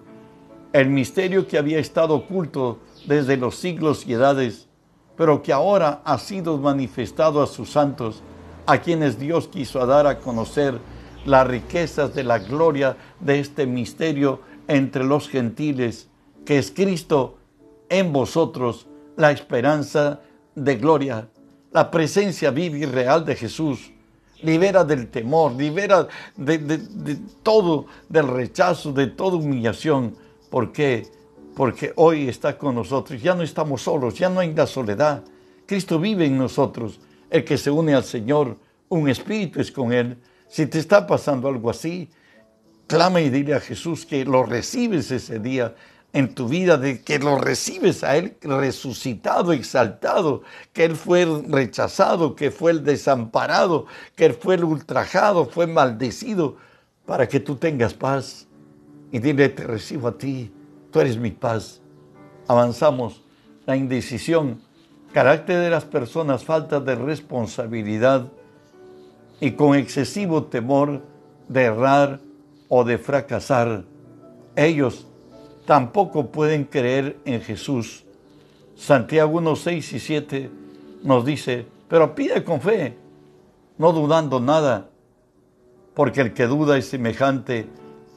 El 0.73 0.89
misterio 0.89 1.47
que 1.47 1.57
había 1.57 1.79
estado 1.79 2.15
oculto 2.15 2.79
desde 3.07 3.37
los 3.37 3.55
siglos 3.55 4.05
y 4.07 4.13
edades, 4.13 4.67
pero 5.15 5.41
que 5.41 5.53
ahora 5.53 6.01
ha 6.03 6.17
sido 6.17 6.57
manifestado 6.57 7.41
a 7.41 7.47
sus 7.47 7.71
santos, 7.71 8.21
a 8.65 8.79
quienes 8.79 9.19
Dios 9.19 9.47
quiso 9.47 9.85
dar 9.85 10.07
a 10.07 10.19
conocer 10.19 10.79
las 11.25 11.47
riquezas 11.47 12.13
de 12.13 12.23
la 12.23 12.39
gloria 12.39 12.97
de 13.19 13.39
este 13.39 13.65
misterio 13.65 14.41
entre 14.67 15.03
los 15.03 15.29
gentiles, 15.29 16.07
que 16.45 16.57
es 16.57 16.71
Cristo 16.71 17.37
en 17.89 18.11
vosotros, 18.11 18.87
la 19.15 19.31
esperanza 19.31 20.21
de 20.55 20.75
gloria, 20.75 21.27
la 21.71 21.91
presencia 21.91 22.51
viva 22.51 22.77
y 22.77 22.85
real 22.85 23.25
de 23.25 23.35
Jesús. 23.35 23.91
Libera 24.41 24.83
del 24.83 25.07
temor, 25.07 25.53
libera 25.53 26.07
de, 26.35 27.19
todo, 27.41 27.85
del 28.09 28.27
rechazo, 28.27 28.91
de 28.91 29.07
toda 29.07 29.37
humillación. 29.37 30.15
¿Por 30.49 30.71
qué? 30.71 31.07
Porque 31.55 31.93
hoy 31.95 32.27
está 32.27 32.57
con 32.57 32.75
nosotros. 32.75 33.21
Ya 33.21 33.33
no 33.33 33.41
estamos 33.41 33.81
solos, 33.81 34.15
ya 34.15 34.29
no 34.29 34.41
hay 34.41 34.53
la 34.53 34.67
soledad. 34.67 35.23
Cristo 35.65 35.99
vive 35.99 36.25
en 36.25 36.37
nosotros. 36.37 36.99
El 37.29 37.43
que 37.43 37.57
se 37.57 37.71
une 37.71 37.95
al 37.95 38.03
Señor, 38.03 38.57
un 38.89 39.09
espíritu 39.09 39.59
es 39.61 39.71
con 39.71 39.93
Él. 39.93 40.17
Si 40.47 40.67
te 40.67 40.79
está 40.79 41.07
pasando 41.07 41.47
algo 41.47 41.69
así, 41.69 42.09
clama 42.87 43.21
y 43.21 43.29
dile 43.29 43.55
a 43.55 43.59
Jesús 43.59 44.05
que 44.05 44.25
lo 44.25 44.43
recibes 44.43 45.09
ese 45.11 45.39
día 45.39 45.75
en 46.13 46.33
tu 46.33 46.47
vida, 46.47 46.77
de 46.77 47.01
que 47.01 47.19
lo 47.19 47.37
recibes 47.37 48.03
a 48.03 48.15
Él 48.15 48.37
resucitado, 48.41 49.51
exaltado, 49.51 50.43
que 50.71 50.85
Él 50.85 50.95
fue 50.95 51.25
rechazado, 51.47 52.35
que 52.35 52.51
fue 52.51 52.71
el 52.71 52.83
desamparado, 52.85 53.85
que 54.15 54.25
Él 54.25 54.33
fue 54.33 54.55
el 54.55 54.63
ultrajado, 54.63 55.45
fue 55.45 55.67
maldecido, 55.67 56.55
para 57.05 57.27
que 57.27 57.39
tú 57.39 57.55
tengas 57.55 57.93
paz. 57.93 58.47
Y 59.11 59.19
dile, 59.19 59.49
te 59.49 59.63
recibo 59.63 60.07
a 60.07 60.17
ti, 60.17 60.51
tú 60.95 61.01
eres 61.01 61.17
mi 61.17 61.31
paz. 61.31 61.81
Avanzamos. 62.47 63.21
La 63.65 63.75
indecisión, 63.75 64.61
carácter 65.11 65.59
de 65.59 65.69
las 65.69 65.83
personas, 65.83 66.45
falta 66.45 66.79
de 66.79 66.95
responsabilidad 66.95 68.31
y 69.41 69.51
con 69.51 69.75
excesivo 69.75 70.45
temor 70.45 71.01
de 71.49 71.63
errar 71.63 72.21
o 72.69 72.85
de 72.85 72.97
fracasar. 72.97 73.83
Ellos 74.55 75.05
tampoco 75.65 76.27
pueden 76.27 76.63
creer 76.63 77.17
en 77.25 77.41
Jesús. 77.41 78.05
Santiago 78.77 79.39
1, 79.39 79.53
6 79.53 79.93
y 79.93 79.99
7 79.99 80.51
nos 81.03 81.25
dice, 81.25 81.65
pero 81.89 82.15
pide 82.15 82.41
con 82.45 82.61
fe, 82.61 82.97
no 83.77 83.91
dudando 83.91 84.39
nada, 84.39 84.87
porque 85.93 86.21
el 86.21 86.33
que 86.33 86.47
duda 86.47 86.77
es 86.77 86.87
semejante 86.87 87.67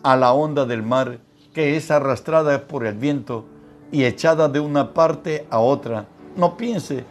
a 0.05 0.15
la 0.15 0.33
onda 0.33 0.65
del 0.65 0.85
mar 0.85 1.19
que 1.59 1.77
es 1.77 1.91
arrastrada 1.91 2.69
por 2.69 2.87
el 2.87 2.95
viento 2.95 3.45
y 3.91 4.05
echada 4.05 4.49
de 4.49 4.61
una 4.61 4.95
parte 4.95 5.45
a 5.51 5.59
otra. 5.59 6.07
No 6.37 6.57
piense 6.57 7.03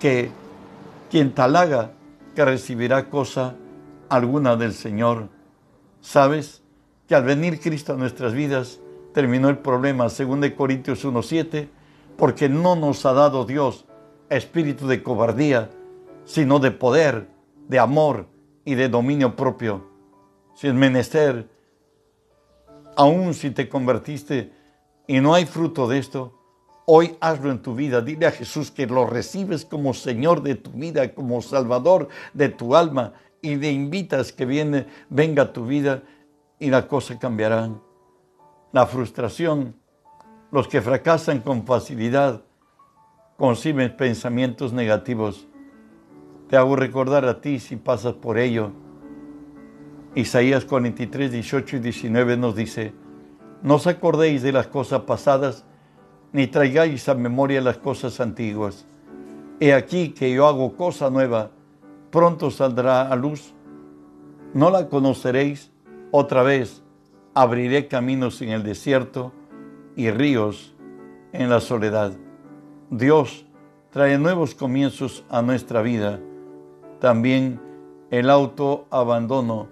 que 0.00 0.30
quien 1.10 1.34
tal 1.34 1.56
haga 1.56 1.90
que 2.34 2.42
recibirá 2.42 3.10
cosa 3.10 3.54
alguna 4.08 4.56
del 4.56 4.72
Señor. 4.72 5.28
¿Sabes 6.00 6.62
que 7.06 7.14
al 7.14 7.24
venir 7.24 7.60
Cristo 7.60 7.92
a 7.92 7.98
nuestras 7.98 8.32
vidas 8.32 8.80
terminó 9.12 9.50
el 9.50 9.58
problema, 9.58 10.08
según 10.08 10.40
de 10.40 10.54
Corintios 10.54 11.04
1.7, 11.04 11.68
porque 12.16 12.48
no 12.48 12.76
nos 12.76 13.04
ha 13.04 13.12
dado 13.12 13.44
Dios 13.44 13.84
espíritu 14.30 14.86
de 14.86 15.02
cobardía, 15.02 15.68
sino 16.24 16.60
de 16.60 16.70
poder, 16.70 17.28
de 17.68 17.78
amor 17.78 18.26
y 18.64 18.74
de 18.74 18.88
dominio 18.88 19.36
propio. 19.36 19.86
Si 20.54 20.66
es 20.66 20.72
menester, 20.72 21.51
aun 22.96 23.34
si 23.34 23.50
te 23.50 23.68
convertiste 23.68 24.52
y 25.06 25.20
no 25.20 25.34
hay 25.34 25.46
fruto 25.46 25.88
de 25.88 25.98
esto, 25.98 26.38
hoy 26.86 27.16
hazlo 27.20 27.50
en 27.50 27.62
tu 27.62 27.74
vida. 27.74 28.00
Dile 28.00 28.26
a 28.26 28.32
Jesús 28.32 28.70
que 28.70 28.86
lo 28.86 29.06
recibes 29.06 29.64
como 29.64 29.94
Señor 29.94 30.42
de 30.42 30.54
tu 30.54 30.70
vida, 30.70 31.14
como 31.14 31.42
Salvador 31.42 32.08
de 32.32 32.48
tu 32.48 32.76
alma 32.76 33.14
y 33.40 33.56
le 33.56 33.72
invitas 33.72 34.32
que 34.32 34.46
viene, 34.46 34.86
venga 35.10 35.42
a 35.42 35.52
tu 35.52 35.66
vida 35.66 36.02
y 36.58 36.70
la 36.70 36.86
cosa 36.86 37.18
cambiará. 37.18 37.70
La 38.70 38.86
frustración, 38.86 39.74
los 40.50 40.68
que 40.68 40.80
fracasan 40.80 41.40
con 41.40 41.66
facilidad, 41.66 42.42
conciben 43.36 43.96
pensamientos 43.96 44.72
negativos. 44.72 45.48
Te 46.48 46.56
hago 46.56 46.76
recordar 46.76 47.24
a 47.24 47.40
ti 47.40 47.58
si 47.58 47.76
pasas 47.76 48.14
por 48.14 48.38
ello. 48.38 48.72
Isaías 50.14 50.64
43, 50.66 51.32
18 51.32 51.76
y 51.76 51.80
19 51.80 52.36
nos 52.36 52.54
dice, 52.54 52.92
no 53.62 53.76
os 53.76 53.86
acordéis 53.86 54.42
de 54.42 54.52
las 54.52 54.66
cosas 54.66 55.02
pasadas, 55.02 55.64
ni 56.32 56.46
traigáis 56.46 57.08
a 57.08 57.14
memoria 57.14 57.60
las 57.60 57.78
cosas 57.78 58.20
antiguas. 58.20 58.84
He 59.60 59.72
aquí 59.72 60.10
que 60.10 60.32
yo 60.32 60.46
hago 60.46 60.76
cosa 60.76 61.08
nueva, 61.08 61.50
pronto 62.10 62.50
saldrá 62.50 63.10
a 63.10 63.16
luz. 63.16 63.54
No 64.52 64.70
la 64.70 64.88
conoceréis 64.88 65.70
otra 66.10 66.42
vez. 66.42 66.82
Abriré 67.34 67.88
caminos 67.88 68.42
en 68.42 68.50
el 68.50 68.62
desierto 68.62 69.32
y 69.96 70.10
ríos 70.10 70.74
en 71.32 71.48
la 71.48 71.60
soledad. 71.60 72.12
Dios 72.90 73.46
trae 73.90 74.18
nuevos 74.18 74.54
comienzos 74.54 75.24
a 75.30 75.40
nuestra 75.40 75.80
vida. 75.80 76.20
También 77.00 77.60
el 78.10 78.28
autoabandono. 78.28 79.71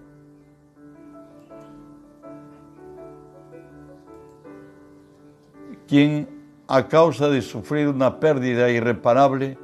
Quien 5.91 6.29
a 6.69 6.87
causa 6.87 7.29
de 7.29 7.43
sufrir 7.43 7.89
una 7.89 8.21
pérdida 8.21 8.71
irreparable, 8.71 9.59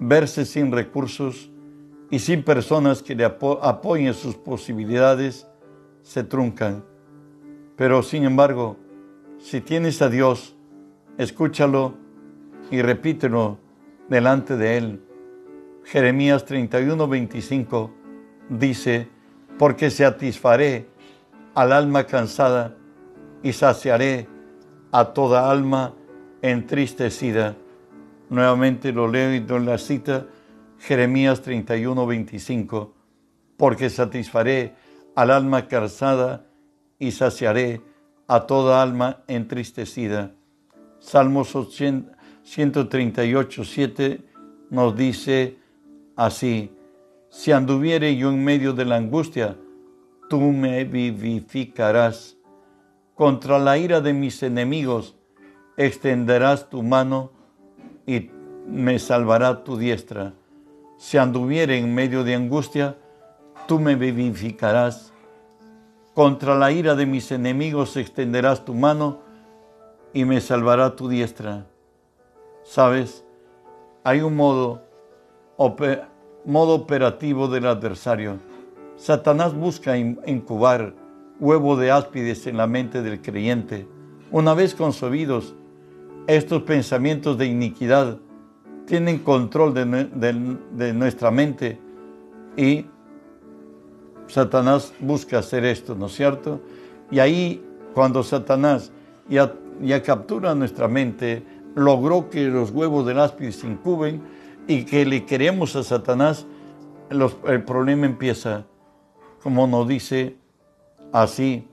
verse 0.00 0.46
sin 0.46 0.72
recursos 0.72 1.50
y 2.10 2.20
sin 2.20 2.42
personas 2.42 3.02
que 3.02 3.14
le 3.14 3.26
apoyen 3.26 4.14
sus 4.14 4.34
posibilidades, 4.34 5.46
se 6.00 6.24
truncan. 6.24 6.86
Pero 7.76 8.02
sin 8.02 8.24
embargo, 8.24 8.78
si 9.38 9.60
tienes 9.60 10.00
a 10.00 10.08
Dios, 10.08 10.56
escúchalo 11.18 11.92
y 12.70 12.80
repítelo 12.80 13.58
delante 14.08 14.56
de 14.56 14.78
Él. 14.78 15.02
Jeremías 15.84 16.46
31, 16.46 17.06
25 17.06 17.90
dice, 18.48 19.10
porque 19.58 19.90
satisfaré 19.90 20.88
al 21.54 21.72
alma 21.72 22.04
cansada 22.04 22.74
y 23.42 23.52
saciaré 23.52 24.34
a 24.92 25.06
toda 25.06 25.50
alma 25.50 25.94
entristecida. 26.42 27.56
Nuevamente 28.28 28.92
lo 28.92 29.08
leo 29.08 29.34
y 29.34 29.40
doy 29.40 29.64
la 29.64 29.78
cita, 29.78 30.26
Jeremías 30.78 31.42
31, 31.42 32.06
25, 32.06 32.94
porque 33.56 33.90
satisfaré 33.90 34.74
al 35.14 35.30
alma 35.30 35.68
cansada 35.68 36.46
y 36.98 37.12
saciaré 37.12 37.80
a 38.26 38.46
toda 38.46 38.82
alma 38.82 39.22
entristecida. 39.28 40.32
Salmos 40.98 41.54
138, 42.42 43.64
7 43.64 44.20
nos 44.70 44.96
dice 44.96 45.58
así, 46.16 46.70
si 47.28 47.52
anduviere 47.52 48.16
yo 48.16 48.30
en 48.30 48.42
medio 48.42 48.72
de 48.72 48.84
la 48.84 48.96
angustia, 48.96 49.56
tú 50.28 50.40
me 50.40 50.84
vivificarás. 50.84 52.35
Contra 53.16 53.58
la 53.58 53.78
ira 53.78 54.02
de 54.02 54.12
mis 54.12 54.42
enemigos 54.42 55.16
extenderás 55.78 56.68
tu 56.68 56.82
mano 56.82 57.30
y 58.06 58.30
me 58.66 58.98
salvará 58.98 59.64
tu 59.64 59.78
diestra. 59.78 60.34
Si 60.98 61.16
anduviere 61.16 61.78
en 61.78 61.94
medio 61.94 62.24
de 62.24 62.34
angustia, 62.34 62.98
tú 63.66 63.80
me 63.80 63.94
vivificarás. 63.94 65.14
Contra 66.12 66.56
la 66.56 66.70
ira 66.72 66.94
de 66.94 67.06
mis 67.06 67.32
enemigos 67.32 67.96
extenderás 67.96 68.66
tu 68.66 68.74
mano 68.74 69.20
y 70.12 70.26
me 70.26 70.42
salvará 70.42 70.94
tu 70.94 71.08
diestra. 71.08 71.64
¿Sabes? 72.64 73.24
Hay 74.04 74.20
un 74.20 74.36
modo, 74.36 74.82
modo 76.44 76.74
operativo 76.74 77.48
del 77.48 77.64
adversario. 77.64 78.40
Satanás 78.96 79.54
busca 79.54 79.96
incubar 79.96 81.05
huevo 81.38 81.76
de 81.76 81.90
áspides 81.90 82.46
en 82.46 82.56
la 82.56 82.66
mente 82.66 83.02
del 83.02 83.20
creyente. 83.20 83.86
Una 84.30 84.54
vez 84.54 84.74
concebidos, 84.74 85.54
estos 86.26 86.62
pensamientos 86.62 87.38
de 87.38 87.46
iniquidad 87.46 88.18
tienen 88.86 89.18
control 89.18 89.74
de 89.74 90.92
nuestra 90.92 91.30
mente 91.30 91.78
y 92.56 92.86
Satanás 94.28 94.92
busca 94.98 95.38
hacer 95.38 95.64
esto, 95.64 95.94
¿no 95.94 96.06
es 96.06 96.14
cierto? 96.14 96.60
Y 97.10 97.20
ahí, 97.20 97.64
cuando 97.94 98.22
Satanás 98.22 98.90
ya, 99.28 99.52
captura 100.02 100.54
nuestra 100.54 100.88
mente, 100.88 101.44
logró 101.74 102.30
que 102.30 102.44
los 102.44 102.70
huevos 102.70 103.06
del 103.06 103.20
áspide 103.20 103.52
se 103.52 103.66
incuben 103.66 104.22
y 104.66 104.84
que 104.84 105.04
le 105.04 105.24
queremos 105.24 105.76
a 105.76 105.84
Satanás, 105.84 106.46
el 107.46 107.62
problema 107.62 108.06
empieza, 108.06 108.66
como 109.42 109.66
nos 109.68 109.86
dice 109.86 110.36
así, 111.12 111.68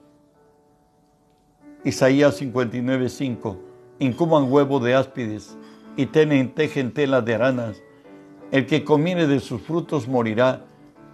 Isaías 1.84 2.36
59, 2.36 3.08
5, 3.08 3.58
incuban 3.98 4.50
huevos 4.50 4.82
de 4.82 4.94
áspides 4.94 5.56
y 5.96 6.06
tenen, 6.06 6.54
tejen 6.54 6.92
tela 6.92 7.20
de 7.20 7.34
aranas. 7.34 7.76
El 8.50 8.66
que 8.66 8.84
comiere 8.84 9.26
de 9.26 9.40
sus 9.40 9.60
frutos 9.62 10.08
morirá 10.08 10.64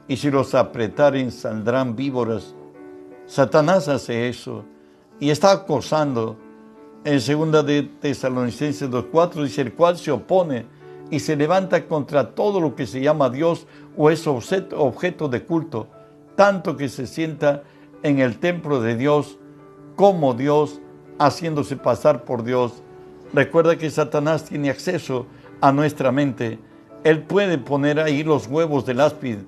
y 0.06 0.16
si 0.16 0.30
los 0.30 0.54
apretaren 0.54 1.32
saldrán 1.32 1.96
víboras. 1.96 2.54
Satanás 3.26 3.88
hace 3.88 4.28
eso 4.28 4.64
y 5.18 5.30
está 5.30 5.52
acosando. 5.52 6.36
En 7.04 7.20
segunda 7.20 7.62
de 7.62 7.82
Tesalonicenses 7.82 8.90
2.4 8.90 9.44
dice, 9.44 9.62
el 9.62 9.72
cual 9.72 9.96
se 9.96 10.10
opone 10.10 10.66
y 11.10 11.20
se 11.20 11.34
levanta 11.34 11.86
contra 11.86 12.34
todo 12.34 12.60
lo 12.60 12.74
que 12.74 12.86
se 12.86 13.00
llama 13.00 13.30
Dios 13.30 13.66
o 13.96 14.10
es 14.10 14.26
objeto 14.26 15.28
de 15.28 15.44
culto, 15.44 15.88
tanto 16.36 16.76
que 16.76 16.88
se 16.88 17.06
sienta 17.06 17.62
en 18.02 18.18
el 18.18 18.38
templo 18.38 18.80
de 18.80 18.96
Dios 18.96 19.38
como 19.96 20.34
Dios, 20.34 20.80
haciéndose 21.18 21.76
pasar 21.76 22.24
por 22.24 22.44
Dios. 22.44 22.82
Recuerda 23.32 23.76
que 23.76 23.90
Satanás 23.90 24.44
tiene 24.44 24.70
acceso 24.70 25.26
a 25.60 25.72
nuestra 25.72 26.10
mente. 26.10 26.58
Él 27.04 27.22
puede 27.22 27.58
poner 27.58 28.00
ahí 28.00 28.22
los 28.22 28.46
huevos 28.46 28.86
del 28.86 29.00
áspid 29.00 29.38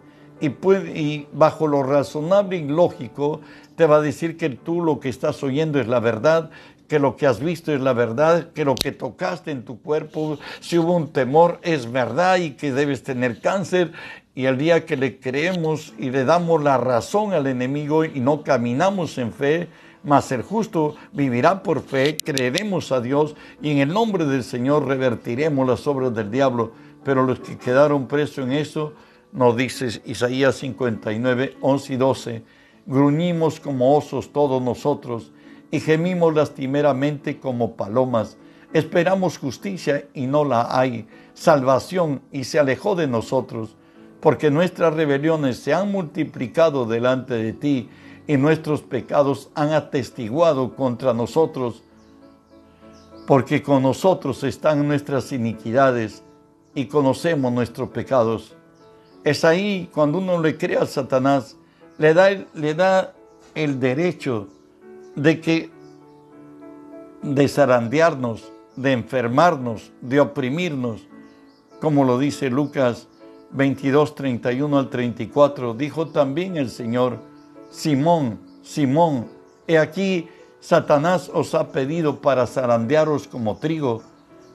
y, 0.40 1.26
bajo 1.32 1.66
lo 1.68 1.82
razonable 1.82 2.56
y 2.56 2.66
lógico 2.66 3.40
te 3.76 3.86
va 3.86 3.96
a 3.96 4.00
decir 4.00 4.36
que 4.36 4.50
tú 4.50 4.82
lo 4.82 5.00
que 5.00 5.08
estás 5.08 5.42
oyendo 5.42 5.80
es 5.80 5.86
la 5.86 6.00
verdad, 6.00 6.50
que 6.88 6.98
lo 6.98 7.16
que 7.16 7.26
has 7.26 7.40
visto 7.40 7.72
es 7.72 7.80
la 7.80 7.92
verdad, 7.92 8.52
que 8.52 8.64
lo 8.64 8.74
que 8.74 8.92
tocaste 8.92 9.50
en 9.50 9.64
tu 9.64 9.80
cuerpo, 9.80 10.38
si 10.60 10.78
hubo 10.78 10.94
un 10.94 11.12
temor, 11.12 11.58
es 11.62 11.90
verdad 11.90 12.36
y 12.36 12.50
que 12.50 12.72
debes 12.72 13.02
tener 13.02 13.40
cáncer. 13.40 13.92
Y 14.34 14.46
el 14.46 14.56
día 14.56 14.86
que 14.86 14.96
le 14.96 15.20
creemos 15.20 15.92
y 15.98 16.10
le 16.10 16.24
damos 16.24 16.62
la 16.62 16.78
razón 16.78 17.34
al 17.34 17.46
enemigo 17.46 18.04
y 18.04 18.20
no 18.20 18.42
caminamos 18.42 19.18
en 19.18 19.30
fe, 19.32 19.68
mas 20.04 20.32
el 20.32 20.42
justo 20.42 20.96
vivirá 21.12 21.62
por 21.62 21.82
fe, 21.82 22.16
creeremos 22.16 22.92
a 22.92 23.00
Dios 23.00 23.36
y 23.60 23.70
en 23.70 23.78
el 23.78 23.88
nombre 23.88 24.24
del 24.24 24.42
Señor 24.42 24.86
revertiremos 24.86 25.68
las 25.68 25.86
obras 25.86 26.14
del 26.14 26.30
diablo. 26.30 26.72
Pero 27.04 27.24
los 27.24 27.40
que 27.40 27.58
quedaron 27.58 28.08
presos 28.08 28.46
en 28.46 28.52
eso, 28.52 28.94
nos 29.32 29.56
dice 29.56 30.00
Isaías 30.06 30.56
59, 30.56 31.56
11 31.60 31.92
y 31.92 31.96
12, 31.96 32.42
gruñimos 32.86 33.60
como 33.60 33.96
osos 33.96 34.32
todos 34.32 34.62
nosotros, 34.62 35.32
y 35.70 35.80
gemimos 35.80 36.34
lastimeramente 36.34 37.38
como 37.38 37.76
palomas. 37.76 38.36
Esperamos 38.72 39.38
justicia 39.38 40.06
y 40.14 40.26
no 40.26 40.44
la 40.44 40.78
hay, 40.78 41.06
salvación 41.34 42.22
y 42.30 42.44
se 42.44 42.58
alejó 42.58 42.94
de 42.94 43.06
nosotros, 43.06 43.76
porque 44.22 44.52
nuestras 44.52 44.94
rebeliones 44.94 45.58
se 45.58 45.74
han 45.74 45.90
multiplicado 45.90 46.86
delante 46.86 47.34
de 47.34 47.52
ti 47.52 47.90
y 48.28 48.36
nuestros 48.36 48.80
pecados 48.80 49.50
han 49.56 49.72
atestiguado 49.72 50.76
contra 50.76 51.12
nosotros, 51.12 51.82
porque 53.26 53.64
con 53.64 53.82
nosotros 53.82 54.44
están 54.44 54.86
nuestras 54.86 55.32
iniquidades 55.32 56.22
y 56.72 56.86
conocemos 56.86 57.52
nuestros 57.52 57.88
pecados. 57.88 58.54
Es 59.24 59.44
ahí 59.44 59.90
cuando 59.92 60.18
uno 60.18 60.40
le 60.40 60.56
cree 60.56 60.78
a 60.78 60.86
Satanás, 60.86 61.56
le 61.98 62.14
da, 62.14 62.30
le 62.54 62.74
da 62.74 63.14
el 63.56 63.80
derecho 63.80 64.46
de 65.16 65.40
que 65.40 65.70
de 67.22 67.48
zarandearnos, 67.48 68.52
de 68.76 68.92
enfermarnos, 68.92 69.90
de 70.00 70.20
oprimirnos, 70.20 71.08
como 71.80 72.04
lo 72.04 72.20
dice 72.20 72.50
Lucas 72.50 73.08
22, 73.52 74.14
31 74.14 74.78
al 74.78 74.88
34, 74.88 75.74
dijo 75.74 76.08
también 76.08 76.56
el 76.56 76.70
Señor, 76.70 77.18
Simón, 77.70 78.40
Simón, 78.62 79.28
he 79.66 79.78
aquí 79.78 80.28
Satanás 80.60 81.30
os 81.32 81.54
ha 81.54 81.72
pedido 81.72 82.20
para 82.20 82.46
zarandearos 82.46 83.26
como 83.28 83.56
trigo, 83.56 84.02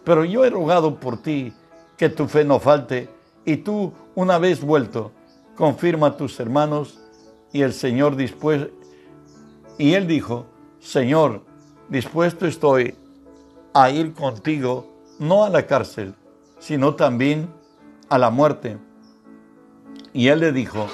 pero 0.04 0.24
yo 0.24 0.46
he 0.46 0.50
rogado 0.50 0.96
por 0.96 1.22
ti 1.22 1.54
que 1.98 2.10
tu 2.10 2.28
fe 2.28 2.44
no 2.44 2.60
falte, 2.60 3.10
y 3.46 3.58
tú, 3.58 3.94
una 4.16 4.38
vez 4.40 4.62
vuelto, 4.62 5.12
confirma 5.56 6.08
a 6.08 6.18
tus 6.18 6.40
hermanos, 6.40 7.00
y 7.52 7.62
el 7.62 7.74
Señor 7.74 8.16
después, 8.16 8.68
y 9.78 9.94
él 9.94 10.08
dijo, 10.08 10.46
Señor, 10.80 11.42
dispuesto 11.90 12.46
estoy 12.46 12.96
a 13.74 13.90
ir 13.90 14.14
contigo, 14.14 14.88
no 15.20 15.44
a 15.44 15.50
la 15.50 15.66
cárcel, 15.66 16.14
sino 16.60 16.96
también 16.96 17.50
a 18.10 18.18
la 18.18 18.30
muerte. 18.30 18.78
Y 20.14 20.28
él 20.28 20.40
le 20.40 20.52
dijo, 20.52 20.88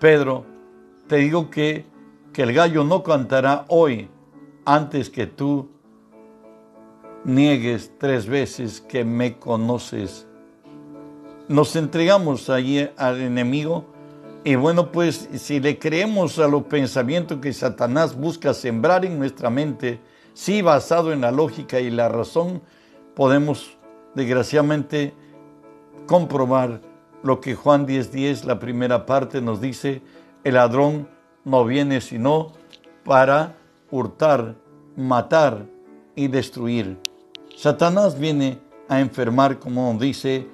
Pedro, 0.00 0.44
te 1.06 1.16
digo 1.16 1.50
que, 1.50 1.86
que 2.32 2.42
el 2.42 2.52
gallo 2.52 2.84
no 2.84 3.02
cantará 3.02 3.64
hoy 3.68 4.08
antes 4.64 5.10
que 5.10 5.26
tú 5.26 5.68
niegues 7.24 7.92
tres 7.98 8.26
veces 8.26 8.80
que 8.80 9.04
me 9.04 9.38
conoces. 9.38 10.26
Nos 11.48 11.76
entregamos 11.76 12.48
allí 12.48 12.88
al 12.96 13.20
enemigo 13.20 13.86
y 14.44 14.56
bueno, 14.56 14.92
pues 14.92 15.28
si 15.36 15.58
le 15.58 15.78
creemos 15.78 16.38
a 16.38 16.48
los 16.48 16.64
pensamientos 16.64 17.38
que 17.40 17.52
Satanás 17.52 18.14
busca 18.14 18.52
sembrar 18.52 19.04
en 19.04 19.18
nuestra 19.18 19.48
mente, 19.48 20.00
sí 20.34 20.60
basado 20.60 21.12
en 21.12 21.22
la 21.22 21.30
lógica 21.30 21.80
y 21.80 21.90
la 21.90 22.10
razón, 22.10 22.62
podemos 23.14 23.78
desgraciadamente 24.14 25.14
comprobar 26.06 26.80
lo 27.22 27.40
que 27.40 27.54
Juan 27.54 27.86
10:10, 27.86 28.10
10, 28.10 28.44
la 28.44 28.58
primera 28.58 29.06
parte, 29.06 29.40
nos 29.40 29.60
dice, 29.60 30.02
el 30.44 30.54
ladrón 30.54 31.08
no 31.44 31.64
viene 31.64 32.00
sino 32.00 32.52
para 33.04 33.56
hurtar, 33.90 34.56
matar 34.96 35.66
y 36.14 36.28
destruir. 36.28 36.98
Satanás 37.56 38.18
viene 38.18 38.58
a 38.88 39.00
enfermar, 39.00 39.58
como 39.58 39.94
dice 39.98 40.46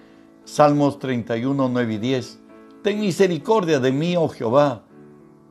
Salmos 0.44 0.98
31, 0.98 1.68
9 1.68 1.94
y 1.94 1.98
10 1.98 2.40
Ten 2.82 2.98
misericordia 2.98 3.78
de 3.78 3.92
mí, 3.92 4.16
oh 4.16 4.28
Jehová, 4.28 4.82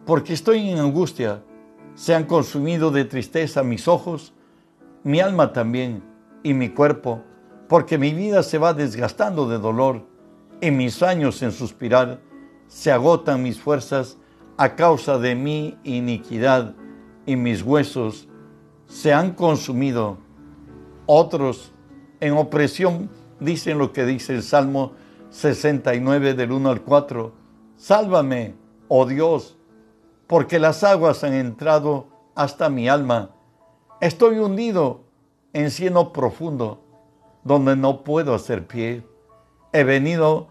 porque 0.05 0.33
estoy 0.33 0.69
en 0.69 0.79
angustia. 0.79 1.43
Se 1.93 2.15
han 2.15 2.23
consumido 2.23 2.89
de 2.89 3.05
tristeza 3.05 3.61
mis 3.61 3.87
ojos, 3.87 4.33
mi 5.03 5.19
alma 5.19 5.53
también 5.53 6.01
y 6.41 6.55
mi 6.55 6.69
cuerpo, 6.69 7.21
porque 7.69 7.99
mi 7.99 8.13
vida 8.13 8.41
se 8.43 8.57
va 8.57 8.73
desgastando 8.73 9.47
de 9.47 9.59
dolor 9.59 10.01
y 10.59 10.71
mis 10.71 11.01
años 11.03 11.41
en 11.43 11.51
suspirar 11.51 12.19
se 12.67 12.91
agotan 12.91 13.43
mis 13.43 13.61
fuerzas 13.61 14.17
a 14.57 14.75
causa 14.75 15.19
de 15.19 15.35
mi 15.35 15.77
iniquidad 15.83 16.75
y 17.27 17.35
mis 17.35 17.61
huesos 17.61 18.27
se 18.87 19.13
han 19.13 19.33
consumido. 19.33 20.17
Otros 21.05 21.71
en 22.19 22.33
opresión 22.33 23.09
dicen 23.39 23.77
lo 23.77 23.93
que 23.93 24.03
dice 24.03 24.33
el 24.33 24.43
Salmo 24.43 24.93
69 25.29 26.33
del 26.33 26.51
1 26.51 26.69
al 26.69 26.81
4. 26.81 27.33
Sálvame, 27.77 28.55
oh 28.87 29.05
Dios, 29.05 29.57
porque 30.25 30.57
las 30.57 30.83
aguas 30.83 31.23
han 31.23 31.33
entrado 31.33 32.07
hasta 32.33 32.69
mi 32.69 32.89
alma. 32.89 33.29
Estoy 34.01 34.39
hundido 34.39 35.01
en 35.53 35.69
cieno 35.69 36.11
profundo, 36.11 36.88
donde 37.43 37.75
no 37.75 38.03
puedo 38.03 38.33
hacer 38.33 38.67
pie. 38.67 39.03
He 39.73 39.83
venido, 39.83 40.47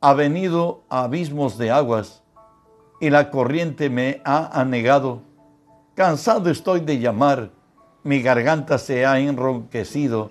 ha 0.00 0.14
venido 0.14 0.82
a 0.88 1.04
abismos 1.04 1.58
de 1.58 1.70
aguas, 1.70 2.22
y 3.00 3.10
la 3.10 3.30
corriente 3.30 3.90
me 3.90 4.20
ha 4.24 4.60
anegado. 4.60 5.20
Cansado 5.94 6.50
estoy 6.50 6.80
de 6.80 6.98
llamar, 6.98 7.50
mi 8.02 8.22
garganta 8.22 8.78
se 8.78 9.04
ha 9.04 9.18
enronquecido. 9.18 10.30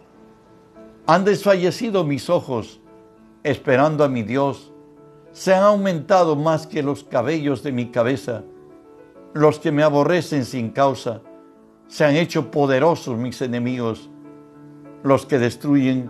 Han 1.07 1.25
desfallecido 1.25 2.03
mis 2.03 2.29
ojos 2.29 2.79
esperando 3.45 4.03
a 4.03 4.09
mi 4.09 4.23
Dios, 4.23 4.71
se 5.31 5.53
han 5.53 5.61
aumentado 5.61 6.35
más 6.35 6.65
que 6.65 6.81
los 6.81 7.03
cabellos 7.03 7.61
de 7.61 7.71
mi 7.71 7.91
cabeza. 7.91 8.41
Los 9.33 9.59
que 9.59 9.71
me 9.71 9.83
aborrecen 9.83 10.45
sin 10.45 10.71
causa, 10.71 11.21
se 11.87 12.05
han 12.05 12.15
hecho 12.15 12.49
poderosos 12.49 13.17
mis 13.17 13.39
enemigos, 13.41 14.09
los 15.05 15.27
que 15.27 15.37
destruyen 15.37 16.09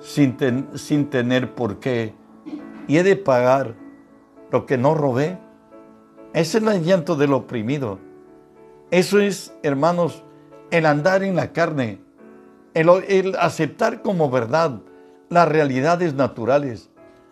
sin, 0.00 0.36
sin 0.74 1.08
tener 1.08 1.54
por 1.54 1.80
qué. 1.80 2.14
Y 2.86 2.98
he 2.98 3.02
de 3.02 3.16
pagar 3.16 3.74
lo 4.52 4.66
que 4.66 4.76
no 4.76 4.94
robé. 4.94 5.38
Ese 6.34 6.58
es 6.58 6.64
el 6.64 6.84
llanto 6.84 7.16
del 7.16 7.32
oprimido. 7.32 7.98
Eso 8.90 9.18
es, 9.18 9.54
hermanos, 9.62 10.22
el 10.70 10.84
andar 10.84 11.22
en 11.22 11.36
la 11.36 11.52
carne, 11.52 11.98
el, 12.74 12.90
el 13.08 13.34
aceptar 13.36 14.02
como 14.02 14.30
verdad 14.30 14.82
las 15.30 15.48
realidades 15.48 16.12
naturales. 16.12 16.90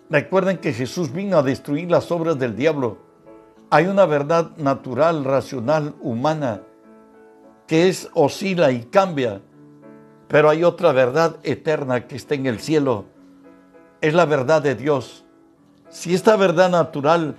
Recuerden 0.09 0.57
que 0.57 0.73
Jesús 0.73 1.13
vino 1.13 1.37
a 1.37 1.43
destruir 1.43 1.91
las 1.91 2.11
obras 2.11 2.39
del 2.39 2.57
diablo. 2.57 2.97
Hay 3.69 3.87
una 3.87 4.07
verdad 4.07 4.57
natural, 4.57 5.25
racional, 5.25 5.95
humana, 6.01 6.63
que 7.67 7.89
es 7.89 8.09
oscila 8.15 8.73
y 8.73 8.85
cambia, 8.85 9.43
pero 10.35 10.51
hay 10.51 10.65
otra 10.65 10.91
verdad 10.91 11.37
eterna 11.45 12.09
que 12.09 12.17
está 12.17 12.35
en 12.35 12.47
el 12.47 12.59
cielo. 12.59 13.05
Es 14.01 14.15
la 14.15 14.25
verdad 14.25 14.63
de 14.63 14.75
Dios. 14.75 15.25
Si 15.91 16.13
esta 16.13 16.35
verdad 16.35 16.71
natural 16.71 17.37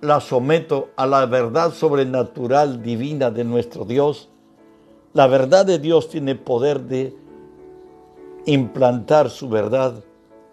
la 0.00 0.18
someto 0.18 0.90
a 0.96 1.06
la 1.06 1.26
verdad 1.26 1.70
sobrenatural 1.72 2.82
divina 2.82 3.30
de 3.30 3.44
nuestro 3.44 3.84
Dios, 3.84 4.30
la 5.12 5.28
verdad 5.28 5.64
de 5.64 5.78
Dios 5.78 6.08
tiene 6.08 6.34
poder 6.34 6.80
de 6.80 7.14
implantar 8.46 9.30
su 9.30 9.48
verdad 9.48 10.02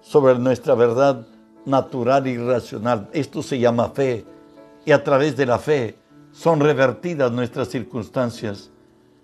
sobre 0.01 0.37
nuestra 0.37 0.75
verdad 0.75 1.25
natural 1.65 2.27
y 2.27 2.37
racional. 2.37 3.09
Esto 3.11 3.41
se 3.41 3.57
llama 3.57 3.89
fe 3.89 4.23
y 4.85 4.91
a 4.91 5.03
través 5.03 5.35
de 5.35 5.47
la 5.47 5.57
fe 5.57 5.97
son 6.31 6.59
revertidas 6.59 7.31
nuestras 7.31 7.69
circunstancias. 7.69 8.69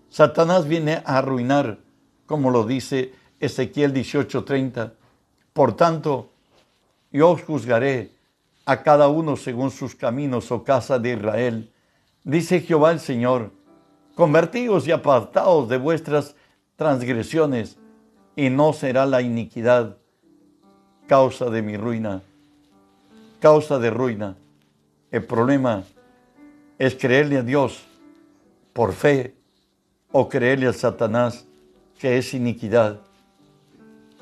Satanás 0.10 0.68
viene 0.68 1.04
a 1.06 1.20
arruinar, 1.20 1.78
como 2.32 2.50
lo 2.50 2.64
dice 2.64 3.12
Ezequiel 3.42 3.94
18:30. 3.94 4.94
Por 5.52 5.76
tanto, 5.76 6.30
yo 7.12 7.32
os 7.32 7.42
juzgaré 7.44 8.12
a 8.64 8.84
cada 8.84 9.10
uno 9.10 9.36
según 9.36 9.70
sus 9.70 9.96
caminos, 9.96 10.50
o 10.50 10.56
oh 10.56 10.64
casa 10.64 10.98
de 10.98 11.12
Israel. 11.12 11.70
Dice 12.24 12.62
Jehová 12.62 12.92
el 12.92 13.02
Señor, 13.02 13.52
convertíos 14.16 14.88
y 14.88 14.94
apartaos 14.94 15.68
de 15.68 15.78
vuestras 15.78 16.38
transgresiones 16.78 17.78
y 18.38 18.50
no 18.50 18.72
será 18.72 19.06
la 19.06 19.22
iniquidad 19.22 19.98
causa 21.08 21.50
de 21.50 21.62
mi 21.62 21.76
ruina, 21.76 22.22
causa 23.42 23.78
de 23.78 23.90
ruina. 23.90 24.38
El 25.12 25.26
problema 25.26 25.84
es 26.80 26.96
creerle 26.96 27.40
a 27.40 27.44
Dios 27.44 27.84
por 28.72 28.94
fe 28.94 29.36
o 30.14 30.30
creerle 30.30 30.68
a 30.68 30.74
Satanás 30.74 31.46
que 32.02 32.18
es 32.18 32.34
iniquidad. 32.34 33.00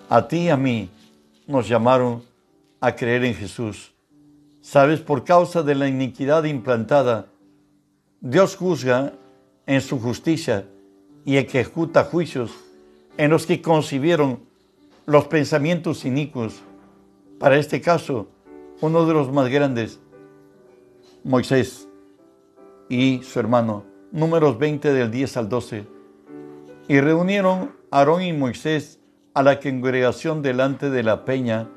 A 0.09 0.27
ti 0.27 0.39
y 0.39 0.49
a 0.49 0.57
mí 0.57 0.89
nos 1.47 1.69
llamaron 1.69 2.21
a 2.81 2.93
creer 2.93 3.23
en 3.23 3.33
Jesús. 3.33 3.93
Sabes, 4.59 4.99
por 4.99 5.23
causa 5.23 5.63
de 5.63 5.75
la 5.75 5.87
iniquidad 5.87 6.43
implantada, 6.43 7.27
Dios 8.19 8.57
juzga 8.57 9.13
en 9.65 9.79
su 9.79 9.97
justicia 9.97 10.67
y 11.23 11.37
ejecuta 11.37 12.03
juicios 12.03 12.51
en 13.15 13.29
los 13.29 13.45
que 13.45 13.61
concibieron 13.61 14.41
los 15.05 15.27
pensamientos 15.27 16.03
inicuos. 16.03 16.59
Para 17.39 17.55
este 17.55 17.79
caso, 17.79 18.27
uno 18.81 19.05
de 19.05 19.13
los 19.13 19.31
más 19.31 19.47
grandes, 19.47 20.01
Moisés 21.23 21.87
y 22.89 23.21
su 23.23 23.39
hermano, 23.39 23.85
números 24.11 24.59
20 24.59 24.91
del 24.91 25.09
10 25.09 25.37
al 25.37 25.47
12. 25.47 25.98
Y 26.89 26.99
reunieron 27.01 27.75
Aarón 27.91 28.23
y 28.23 28.33
Moisés 28.33 28.99
a 29.35 29.43
la 29.43 29.59
congregación 29.59 30.41
delante 30.41 30.89
de 30.89 31.03
la 31.03 31.23
peña 31.23 31.69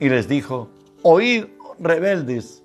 y 0.00 0.08
les 0.08 0.26
dijo, 0.26 0.70
oíd 1.02 1.44
rebeldes, 1.78 2.64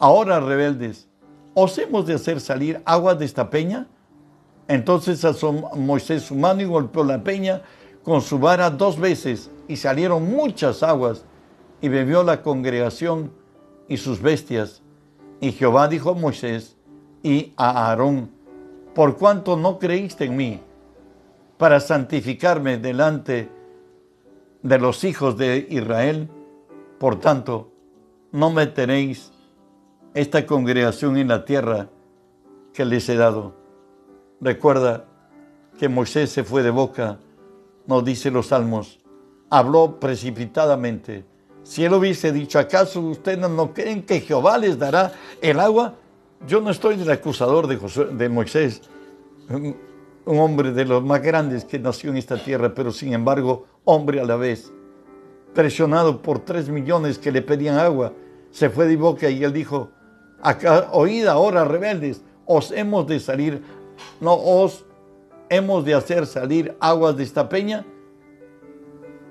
ahora 0.00 0.40
rebeldes, 0.40 1.08
¿os 1.54 1.78
hemos 1.78 2.04
de 2.06 2.14
hacer 2.14 2.40
salir 2.40 2.82
agua 2.84 3.14
de 3.14 3.26
esta 3.26 3.48
peña? 3.48 3.86
Entonces 4.66 5.24
alzó 5.24 5.52
Moisés 5.52 6.24
su 6.24 6.34
mano 6.34 6.62
y 6.62 6.64
golpeó 6.64 7.04
la 7.04 7.22
peña 7.22 7.62
con 8.02 8.20
su 8.20 8.40
vara 8.40 8.68
dos 8.68 8.98
veces 8.98 9.52
y 9.68 9.76
salieron 9.76 10.28
muchas 10.28 10.82
aguas 10.82 11.24
y 11.80 11.88
bebió 11.88 12.24
la 12.24 12.42
congregación 12.42 13.30
y 13.86 13.98
sus 13.98 14.20
bestias. 14.20 14.82
Y 15.40 15.52
Jehová 15.52 15.86
dijo 15.86 16.10
a 16.10 16.14
Moisés 16.14 16.76
y 17.22 17.52
a 17.56 17.86
Aarón, 17.86 18.32
por 18.96 19.16
cuanto 19.16 19.56
no 19.56 19.78
creíste 19.78 20.24
en 20.24 20.36
mí, 20.36 20.60
para 21.64 21.80
santificarme 21.80 22.76
delante 22.76 23.48
de 24.62 24.78
los 24.78 25.02
hijos 25.02 25.38
de 25.38 25.66
Israel, 25.70 26.28
por 26.98 27.20
tanto, 27.20 27.72
no 28.32 28.50
meteréis 28.50 29.32
esta 30.12 30.44
congregación 30.44 31.16
en 31.16 31.28
la 31.28 31.46
tierra 31.46 31.88
que 32.74 32.84
les 32.84 33.08
he 33.08 33.16
dado. 33.16 33.54
Recuerda 34.42 35.06
que 35.78 35.88
Moisés 35.88 36.28
se 36.28 36.44
fue 36.44 36.62
de 36.62 36.68
boca, 36.68 37.18
nos 37.86 38.04
dice 38.04 38.30
los 38.30 38.48
salmos, 38.48 39.00
habló 39.48 39.98
precipitadamente. 39.98 41.24
Si 41.62 41.82
él 41.82 41.94
hubiese 41.94 42.30
dicho, 42.30 42.58
¿acaso 42.58 43.00
ustedes 43.00 43.38
no 43.38 43.72
creen 43.72 44.02
que 44.02 44.20
Jehová 44.20 44.58
les 44.58 44.78
dará 44.78 45.14
el 45.40 45.58
agua? 45.60 45.94
Yo 46.46 46.60
no 46.60 46.68
estoy 46.68 46.96
del 46.96 47.10
acusador 47.10 47.66
de 47.66 48.28
Moisés, 48.28 48.82
un, 50.24 50.38
hombre 50.38 50.72
de 50.72 50.84
los 50.84 51.02
más 51.02 51.22
grandes 51.22 51.64
que 51.64 51.78
nació 51.78 52.10
en 52.10 52.16
esta 52.16 52.42
tierra, 52.42 52.74
pero 52.74 52.90
sin 52.90 53.12
embargo, 53.12 53.66
hombre 53.84 54.20
a 54.20 54.24
la 54.24 54.36
vez, 54.36 54.72
presionado 55.54 56.20
por 56.20 56.40
tres 56.40 56.68
millones 56.68 57.18
que 57.18 57.32
le 57.32 57.42
pedían 57.42 57.78
agua, 57.78 58.12
se 58.50 58.70
fue 58.70 58.86
de 58.86 58.96
boca 58.96 59.28
y 59.28 59.42
él 59.42 59.52
dijo, 59.52 59.90
acá, 60.42 60.88
oíd 60.92 61.26
ahora 61.26 61.64
rebeldes, 61.64 62.22
os 62.46 62.70
hemos 62.70 63.06
de 63.06 63.20
salir, 63.20 63.62
no 64.20 64.34
os 64.34 64.84
hemos 65.48 65.84
de 65.84 65.94
hacer 65.94 66.26
salir 66.26 66.76
aguas 66.80 67.16
de 67.16 67.22
esta 67.22 67.48
peña. 67.48 67.84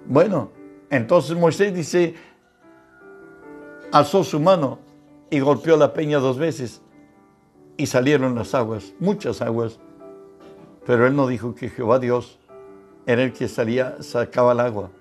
Bueno, 0.05 0.51
entonces 0.89 1.37
Moisés 1.37 1.73
dice, 1.73 2.15
alzó 3.91 4.23
su 4.23 4.39
mano 4.39 4.79
y 5.29 5.39
golpeó 5.39 5.77
la 5.77 5.93
peña 5.93 6.19
dos 6.19 6.37
veces 6.37 6.81
y 7.77 7.85
salieron 7.85 8.35
las 8.35 8.53
aguas, 8.53 8.93
muchas 8.99 9.41
aguas. 9.41 9.79
Pero 10.85 11.07
él 11.07 11.15
no 11.15 11.27
dijo 11.27 11.55
que 11.55 11.69
Jehová 11.69 11.99
Dios 11.99 12.39
era 13.05 13.23
el 13.23 13.33
que 13.33 13.47
salía, 13.47 14.01
sacaba 14.01 14.53
el 14.53 14.59
agua. 14.59 14.91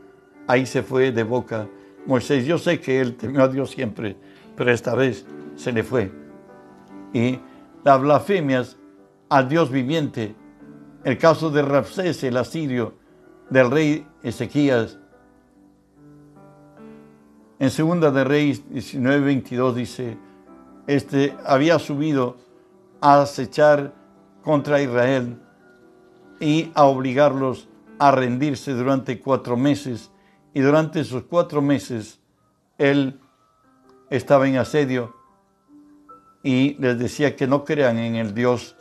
Ahí 0.46 0.66
se 0.66 0.82
fue 0.82 1.12
de 1.12 1.22
boca 1.22 1.68
Moisés. 2.06 2.44
Yo 2.46 2.58
sé 2.58 2.80
que 2.80 3.00
él 3.00 3.16
temió 3.16 3.42
a 3.42 3.48
Dios 3.48 3.70
siempre, 3.70 4.16
pero 4.56 4.70
esta 4.70 4.94
vez 4.94 5.26
se 5.56 5.72
le 5.72 5.82
fue. 5.82 6.10
Y 7.12 7.38
las 7.84 8.00
blasfemias 8.00 8.76
al 9.28 9.48
Dios 9.48 9.70
viviente, 9.70 10.34
el 11.04 11.18
caso 11.18 11.50
de 11.50 11.62
Rapsés, 11.62 12.22
el 12.24 12.36
asirio, 12.36 12.94
del 13.50 13.70
rey 13.70 14.06
Ezequías. 14.22 14.98
En 17.58 17.70
Segunda 17.70 18.10
de 18.10 18.24
Reyes 18.24 18.68
19:22 18.68 19.74
dice, 19.74 20.16
este 20.86 21.36
había 21.44 21.78
subido 21.78 22.36
a 23.00 23.22
acechar 23.22 23.92
contra 24.42 24.82
Israel 24.82 25.41
y 26.42 26.72
a 26.74 26.84
obligarlos 26.84 27.68
a 28.00 28.10
rendirse 28.10 28.72
durante 28.72 29.20
cuatro 29.20 29.56
meses. 29.56 30.10
Y 30.52 30.60
durante 30.60 31.00
esos 31.00 31.22
cuatro 31.22 31.62
meses 31.62 32.20
él 32.78 33.20
estaba 34.10 34.48
en 34.48 34.56
asedio 34.56 35.14
y 36.42 36.74
les 36.80 36.98
decía 36.98 37.36
que 37.36 37.46
no 37.46 37.64
crean 37.64 37.98
en 37.98 38.16
el 38.16 38.34
Dios 38.34 38.76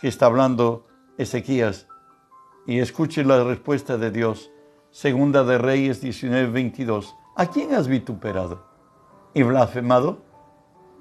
que 0.00 0.06
está 0.06 0.26
hablando 0.26 0.86
Ezequías. 1.18 1.88
Y 2.64 2.78
escuchen 2.78 3.26
la 3.26 3.42
respuesta 3.42 3.98
de 3.98 4.12
Dios. 4.12 4.52
Segunda 4.92 5.42
de 5.42 5.58
Reyes 5.58 6.00
19, 6.00 6.48
22. 6.52 7.16
¿A 7.34 7.46
quién 7.46 7.74
has 7.74 7.88
vituperado 7.88 8.64
y 9.34 9.42
blasfemado? 9.42 10.22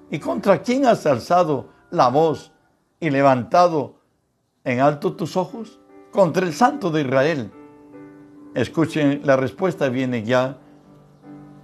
¿Y 0.09 0.17
contra 0.17 0.63
quién 0.63 0.87
has 0.87 1.05
alzado 1.05 1.69
la 1.91 2.09
voz 2.09 2.51
y 2.99 3.11
levantado 3.11 4.01
en 4.63 4.79
alto 4.79 5.13
tus 5.13 5.37
ojos? 5.37 5.79
Contra 6.11 6.45
el 6.45 6.53
Santo 6.53 6.89
de 6.91 7.01
Israel 7.01 7.51
Escuchen, 8.55 9.21
la 9.25 9.37
respuesta 9.37 9.89
viene 9.89 10.23
ya, 10.23 10.57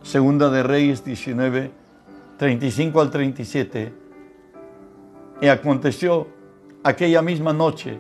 Segunda 0.04 0.52
de 0.52 0.62
Reyes 0.62 1.04
19, 1.04 1.72
35 2.38 3.02
al 3.02 3.10
37. 3.10 3.94
Y 5.42 5.48
aconteció 5.48 6.28
aquella 6.84 7.24
misma 7.24 7.54
noche, 7.54 8.00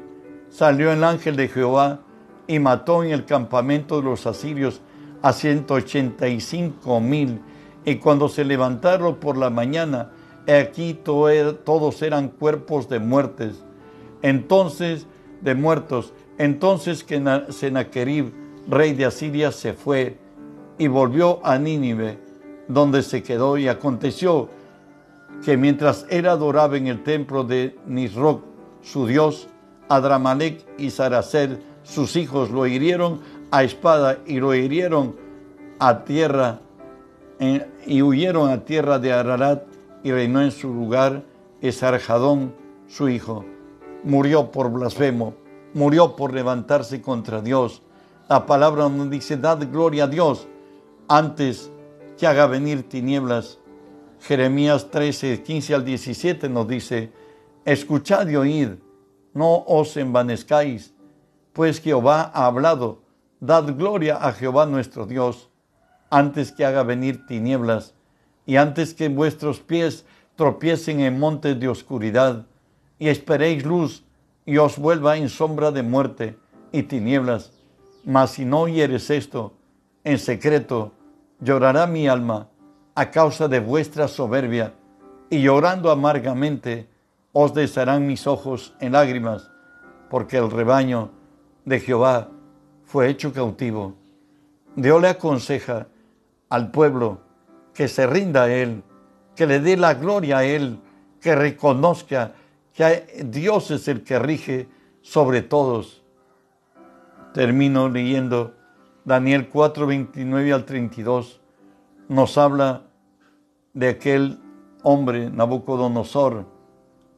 salió 0.49 0.91
el 0.91 1.03
ángel 1.03 1.35
de 1.35 1.47
Jehová 1.47 2.01
y 2.45 2.59
mató 2.59 3.03
en 3.03 3.11
el 3.11 3.25
campamento 3.25 3.97
de 3.97 4.03
los 4.03 4.27
asirios 4.27 4.81
a 5.23 5.33
185 5.33 7.01
mil. 7.01 7.41
Y 7.85 7.95
cuando 7.95 8.29
se 8.29 8.45
levantaron 8.45 9.15
por 9.15 9.35
la 9.35 9.49
mañana, 9.49 10.11
aquí 10.47 10.93
todos 10.93 12.01
eran 12.03 12.29
cuerpos 12.29 12.87
de 12.87 12.99
muertes. 12.99 13.63
Entonces, 14.21 15.07
de 15.41 15.55
muertos. 15.55 16.13
Entonces 16.37 17.03
que 17.03 17.21
Senaquerib 17.49 18.45
rey 18.67 18.93
de 18.93 19.05
Asiria, 19.05 19.51
se 19.51 19.73
fue 19.73 20.17
y 20.77 20.87
volvió 20.87 21.45
a 21.45 21.57
Nínive, 21.57 22.17
donde 22.67 23.03
se 23.03 23.23
quedó. 23.23 23.57
Y 23.57 23.67
aconteció 23.67 24.49
que 25.43 25.57
mientras 25.57 26.05
él 26.09 26.27
adoraba 26.27 26.77
en 26.77 26.87
el 26.87 27.03
templo 27.03 27.43
de 27.43 27.77
Nisroch, 27.85 28.41
su 28.81 29.07
dios, 29.07 29.47
Adramalek 29.89 30.65
y 30.77 30.89
Saracer, 30.89 31.61
sus 31.83 32.15
hijos, 32.15 32.49
lo 32.49 32.65
hirieron 32.65 33.21
a 33.51 33.63
espada 33.63 34.17
y 34.25 34.39
lo 34.39 34.53
hirieron 34.55 35.15
a 35.79 36.03
tierra 36.03 36.61
y 37.85 38.01
huyeron 38.01 38.49
a 38.49 38.63
tierra 38.63 38.97
de 38.97 39.11
Ararat 39.11 39.63
y 40.03 40.11
reinó 40.11 40.41
en 40.41 40.51
su 40.51 40.73
lugar 40.73 41.23
Esarjadón, 41.61 42.53
su 42.87 43.09
hijo. 43.09 43.45
Murió 44.03 44.51
por 44.51 44.71
blasfemo, 44.71 45.33
murió 45.75 46.15
por 46.15 46.33
levantarse 46.33 47.03
contra 47.03 47.41
Dios 47.43 47.83
la 48.27 48.47
palabra 48.47 48.89
nos 48.89 49.09
dice, 49.11 49.37
dad 49.37 49.59
gloria 49.71 50.05
a 50.05 50.07
Dios 50.07 50.47
antes 51.07 51.69
que 52.17 52.25
haga 52.25 52.47
venir 52.47 52.89
tinieblas. 52.89 53.59
Jeremías 54.21 54.89
13, 54.89 55.43
15 55.43 55.75
al 55.75 55.85
17 55.85 56.49
nos 56.49 56.67
dice, 56.67 57.11
escuchad 57.65 58.27
y 58.27 58.35
oíd, 58.35 58.69
no 59.35 59.63
os 59.67 59.95
envanezcáis, 59.97 60.95
pues 61.53 61.79
Jehová 61.79 62.31
ha 62.33 62.47
hablado, 62.47 63.03
dad 63.39 63.75
gloria 63.77 64.17
a 64.17 64.31
Jehová 64.31 64.65
nuestro 64.65 65.05
Dios, 65.05 65.49
antes 66.09 66.51
que 66.51 66.65
haga 66.65 66.81
venir 66.81 67.27
tinieblas, 67.27 67.93
y 68.47 68.55
antes 68.55 68.95
que 68.95 69.07
vuestros 69.09 69.59
pies 69.59 70.05
tropiecen 70.35 71.01
en 71.01 71.19
montes 71.19 71.59
de 71.59 71.67
oscuridad, 71.67 72.47
y 72.97 73.09
esperéis 73.09 73.63
luz, 73.63 74.03
y 74.45 74.57
os 74.57 74.77
vuelva 74.77 75.17
en 75.17 75.29
sombra 75.29 75.71
de 75.71 75.83
muerte 75.83 76.37
y 76.71 76.83
tinieblas 76.83 77.55
mas 78.05 78.31
si 78.31 78.45
no 78.45 78.61
oyeres 78.61 79.09
esto 79.09 79.53
en 80.03 80.19
secreto, 80.19 80.93
llorará 81.39 81.87
mi 81.87 82.07
alma 82.07 82.47
a 82.93 83.09
causa 83.09 83.47
de 83.47 83.59
vuestra 83.59 84.07
soberbia, 84.07 84.73
y 85.29 85.41
llorando 85.41 85.89
amargamente 85.89 86.87
os 87.33 87.53
desharán 87.53 88.05
mis 88.05 88.27
ojos 88.27 88.75
en 88.79 88.93
lágrimas, 88.93 89.49
porque 90.09 90.37
el 90.37 90.51
rebaño 90.51 91.09
de 91.65 91.79
Jehová 91.79 92.29
fue 92.85 93.09
hecho 93.09 93.33
cautivo. 93.33 93.95
Dios 94.75 95.01
le 95.01 95.09
aconseja 95.09 95.87
al 96.49 96.69
pueblo 96.69 97.19
que 97.73 97.87
se 97.87 98.05
rinda 98.05 98.43
a 98.43 98.53
Él, 98.53 98.83
que 99.35 99.47
le 99.47 99.59
dé 99.59 99.75
la 99.75 99.95
gloria 99.95 100.37
a 100.37 100.45
Él, 100.45 100.79
que 101.19 101.35
reconozca 101.35 102.33
que 102.75 103.23
Dios 103.25 103.71
es 103.71 103.87
el 103.87 104.03
que 104.03 104.19
rige 104.19 104.67
sobre 105.01 105.41
todos 105.41 106.03
termino 107.33 107.89
leyendo 107.89 108.53
Daniel 109.03 109.49
4, 109.49 109.87
29 109.87 110.53
al 110.53 110.63
32. 110.63 111.41
Nos 112.07 112.37
habla 112.37 112.83
de 113.73 113.89
aquel 113.89 114.39
hombre, 114.83 115.29
Nabucodonosor, 115.29 116.45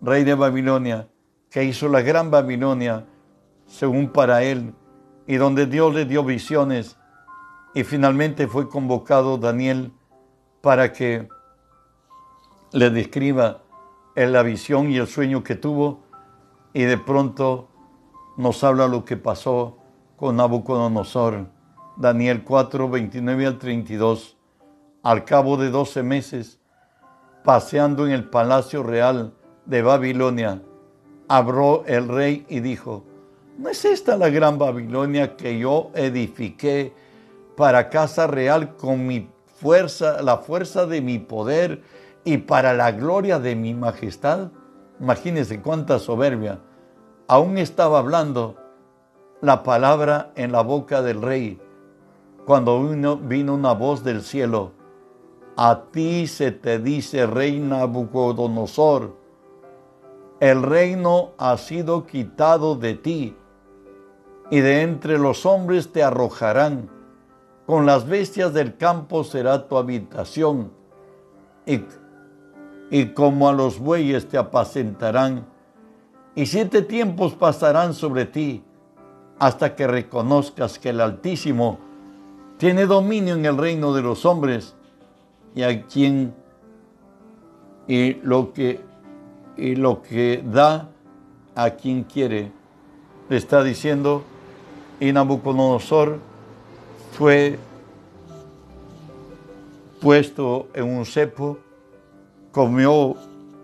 rey 0.01 0.23
de 0.23 0.33
Babilonia, 0.33 1.07
que 1.51 1.63
hizo 1.63 1.87
la 1.87 2.01
gran 2.01 2.31
Babilonia 2.31 3.05
según 3.67 4.09
para 4.09 4.43
él, 4.43 4.73
y 5.27 5.35
donde 5.35 5.67
Dios 5.67 5.93
le 5.93 6.05
dio 6.05 6.23
visiones, 6.23 6.97
y 7.75 7.83
finalmente 7.83 8.47
fue 8.47 8.69
convocado 8.69 9.37
Daniel 9.37 9.91
para 10.61 10.93
que 10.93 11.27
le 12.71 12.89
describa 12.89 13.61
la 14.25 14.41
visión 14.41 14.91
y 14.91 14.97
el 14.97 15.07
sueño 15.07 15.43
que 15.43 15.55
tuvo, 15.55 16.01
Y 16.73 16.83
de 16.83 16.97
pronto 16.97 17.69
nos 18.35 18.63
habla 18.63 18.87
lo 18.87 19.05
que 19.05 19.17
pasó 19.17 19.77
con 20.15 20.35
Nabucodonosor. 20.35 21.47
Daniel 21.95 22.43
4, 22.43 22.89
29 22.89 23.45
al 23.45 23.57
32. 23.57 24.37
Al 25.03 25.23
cabo 25.23 25.57
de 25.57 25.69
12 25.69 26.03
meses, 26.03 26.59
paseando 27.43 28.05
en 28.05 28.11
el 28.11 28.29
palacio 28.29 28.83
real 28.83 29.33
de 29.65 29.81
Babilonia, 29.81 30.61
abrió 31.27 31.85
el 31.85 32.07
rey 32.07 32.45
y 32.49 32.59
dijo, 32.59 33.03
¿no 33.57 33.69
es 33.69 33.85
esta 33.85 34.17
la 34.17 34.29
gran 34.29 34.57
Babilonia 34.57 35.35
que 35.35 35.57
yo 35.57 35.91
edifiqué 35.93 36.93
para 37.55 37.89
casa 37.89 38.27
real 38.27 38.75
con 38.75 39.07
mi 39.07 39.29
fuerza, 39.59 40.21
la 40.21 40.37
fuerza 40.37 40.85
de 40.85 41.01
mi 41.01 41.19
poder 41.19 41.81
y 42.23 42.37
para 42.37 42.73
la 42.73 42.91
gloria 42.91 43.39
de 43.39 43.55
mi 43.55 43.73
majestad? 43.73 44.51
Imagínense 44.99 45.61
cuánta 45.61 45.99
soberbia. 45.99 46.59
Aún 47.27 47.57
estaba 47.57 47.99
hablando 47.99 48.55
la 49.41 49.63
palabra 49.63 50.31
en 50.35 50.51
la 50.51 50.61
boca 50.61 51.01
del 51.01 51.21
rey 51.21 51.59
cuando 52.47 52.81
vino, 52.81 53.53
una 53.53 53.73
voz 53.73 54.05
del 54.05 54.21
cielo. 54.21 54.71
A 55.57 55.83
ti 55.91 56.27
se 56.27 56.53
te 56.53 56.79
dice, 56.79 57.25
rey 57.27 57.59
Nabucodonosor, 57.59 59.17
el 60.39 60.63
reino 60.63 61.31
ha 61.37 61.57
sido 61.57 62.05
quitado 62.05 62.75
de 62.75 62.93
ti 62.93 63.35
y 64.49 64.61
de 64.61 64.81
entre 64.83 65.17
los 65.17 65.45
hombres 65.45 65.91
te 65.91 66.03
arrojarán. 66.03 66.89
Con 67.65 67.85
las 67.85 68.07
bestias 68.07 68.53
del 68.53 68.77
campo 68.77 69.25
será 69.25 69.67
tu 69.67 69.75
habitación 69.77 70.71
y, 71.65 71.83
y 72.89 73.07
como 73.07 73.49
a 73.49 73.53
los 73.53 73.79
bueyes 73.79 74.27
te 74.27 74.37
apacentarán. 74.37 75.45
Y 76.35 76.45
siete 76.45 76.81
tiempos 76.81 77.33
pasarán 77.33 77.93
sobre 77.93 78.25
ti 78.25 78.63
hasta 79.39 79.75
que 79.75 79.87
reconozcas 79.87 80.79
que 80.79 80.89
el 80.89 81.01
Altísimo 81.01 81.79
tiene 82.57 82.85
dominio 82.85 83.35
en 83.35 83.45
el 83.45 83.57
reino 83.57 83.93
de 83.93 84.01
los 84.01 84.25
hombres 84.25 84.75
y 85.55 85.63
a 85.63 85.83
quien 85.83 86.33
y 87.87 88.15
lo 88.15 88.51
que 88.53 88.81
y 89.55 89.75
lo 89.75 90.01
que 90.03 90.43
da 90.45 90.89
a 91.55 91.71
quien 91.71 92.03
quiere. 92.03 92.51
Le 93.29 93.37
está 93.37 93.63
diciendo 93.63 94.23
y 94.99 95.11
Nabucodonosor 95.11 96.19
fue 97.11 97.57
puesto 99.99 100.67
en 100.73 100.85
un 100.85 101.05
cepo, 101.05 101.57
comió 102.57 103.15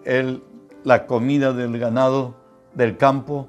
el, 0.05 0.43
la 0.83 1.07
comida 1.07 1.51
del 1.51 1.79
ganado 1.79 2.35
del 2.75 2.95
campo, 2.95 3.47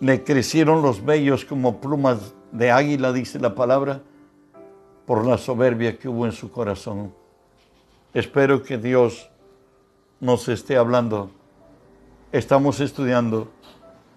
le 0.00 0.24
crecieron 0.24 0.80
los 0.80 1.04
vellos 1.04 1.44
como 1.44 1.82
plumas 1.82 2.32
de 2.50 2.70
águila, 2.70 3.12
dice 3.12 3.38
la 3.38 3.54
palabra, 3.54 4.00
por 5.04 5.26
la 5.26 5.36
soberbia 5.36 5.98
que 5.98 6.08
hubo 6.08 6.24
en 6.24 6.32
su 6.32 6.50
corazón. 6.50 7.12
Espero 8.14 8.62
que 8.62 8.78
Dios 8.78 9.28
nos 10.18 10.48
esté 10.48 10.78
hablando. 10.78 11.30
Estamos 12.32 12.80
estudiando 12.80 13.48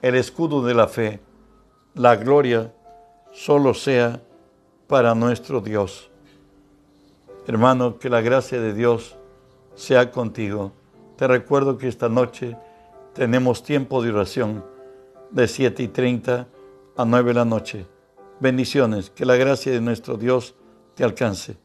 el 0.01 0.15
escudo 0.15 0.65
de 0.65 0.75
la 0.75 0.88
fe 0.88 1.19
la 1.93 2.15
gloria 2.15 2.73
solo 3.34 3.73
sea 3.73 4.21
para 4.88 5.13
nuestro 5.13 5.60
Dios. 5.60 6.10
Hermano, 7.47 7.99
que 7.99 8.10
la 8.10 8.21
gracia 8.21 8.62
de 8.62 8.73
Dios 8.73 9.17
sea 9.75 10.11
contigo. 10.11 10.71
Te 11.17 11.27
recuerdo 11.27 11.77
que 11.77 11.88
esta 11.88 12.09
noche 12.09 12.57
tenemos 13.13 13.63
tiempo 13.63 14.01
de 14.01 14.09
oración 14.09 14.65
de 15.31 15.47
7 15.47 15.83
y 15.83 15.88
30 15.88 16.47
a 16.97 17.05
9 17.05 17.29
de 17.29 17.33
la 17.33 17.45
noche. 17.45 17.85
Bendiciones, 18.39 19.09
que 19.09 19.25
la 19.25 19.35
gracia 19.35 19.71
de 19.71 19.81
nuestro 19.81 20.17
Dios 20.17 20.55
te 20.95 21.03
alcance. 21.03 21.57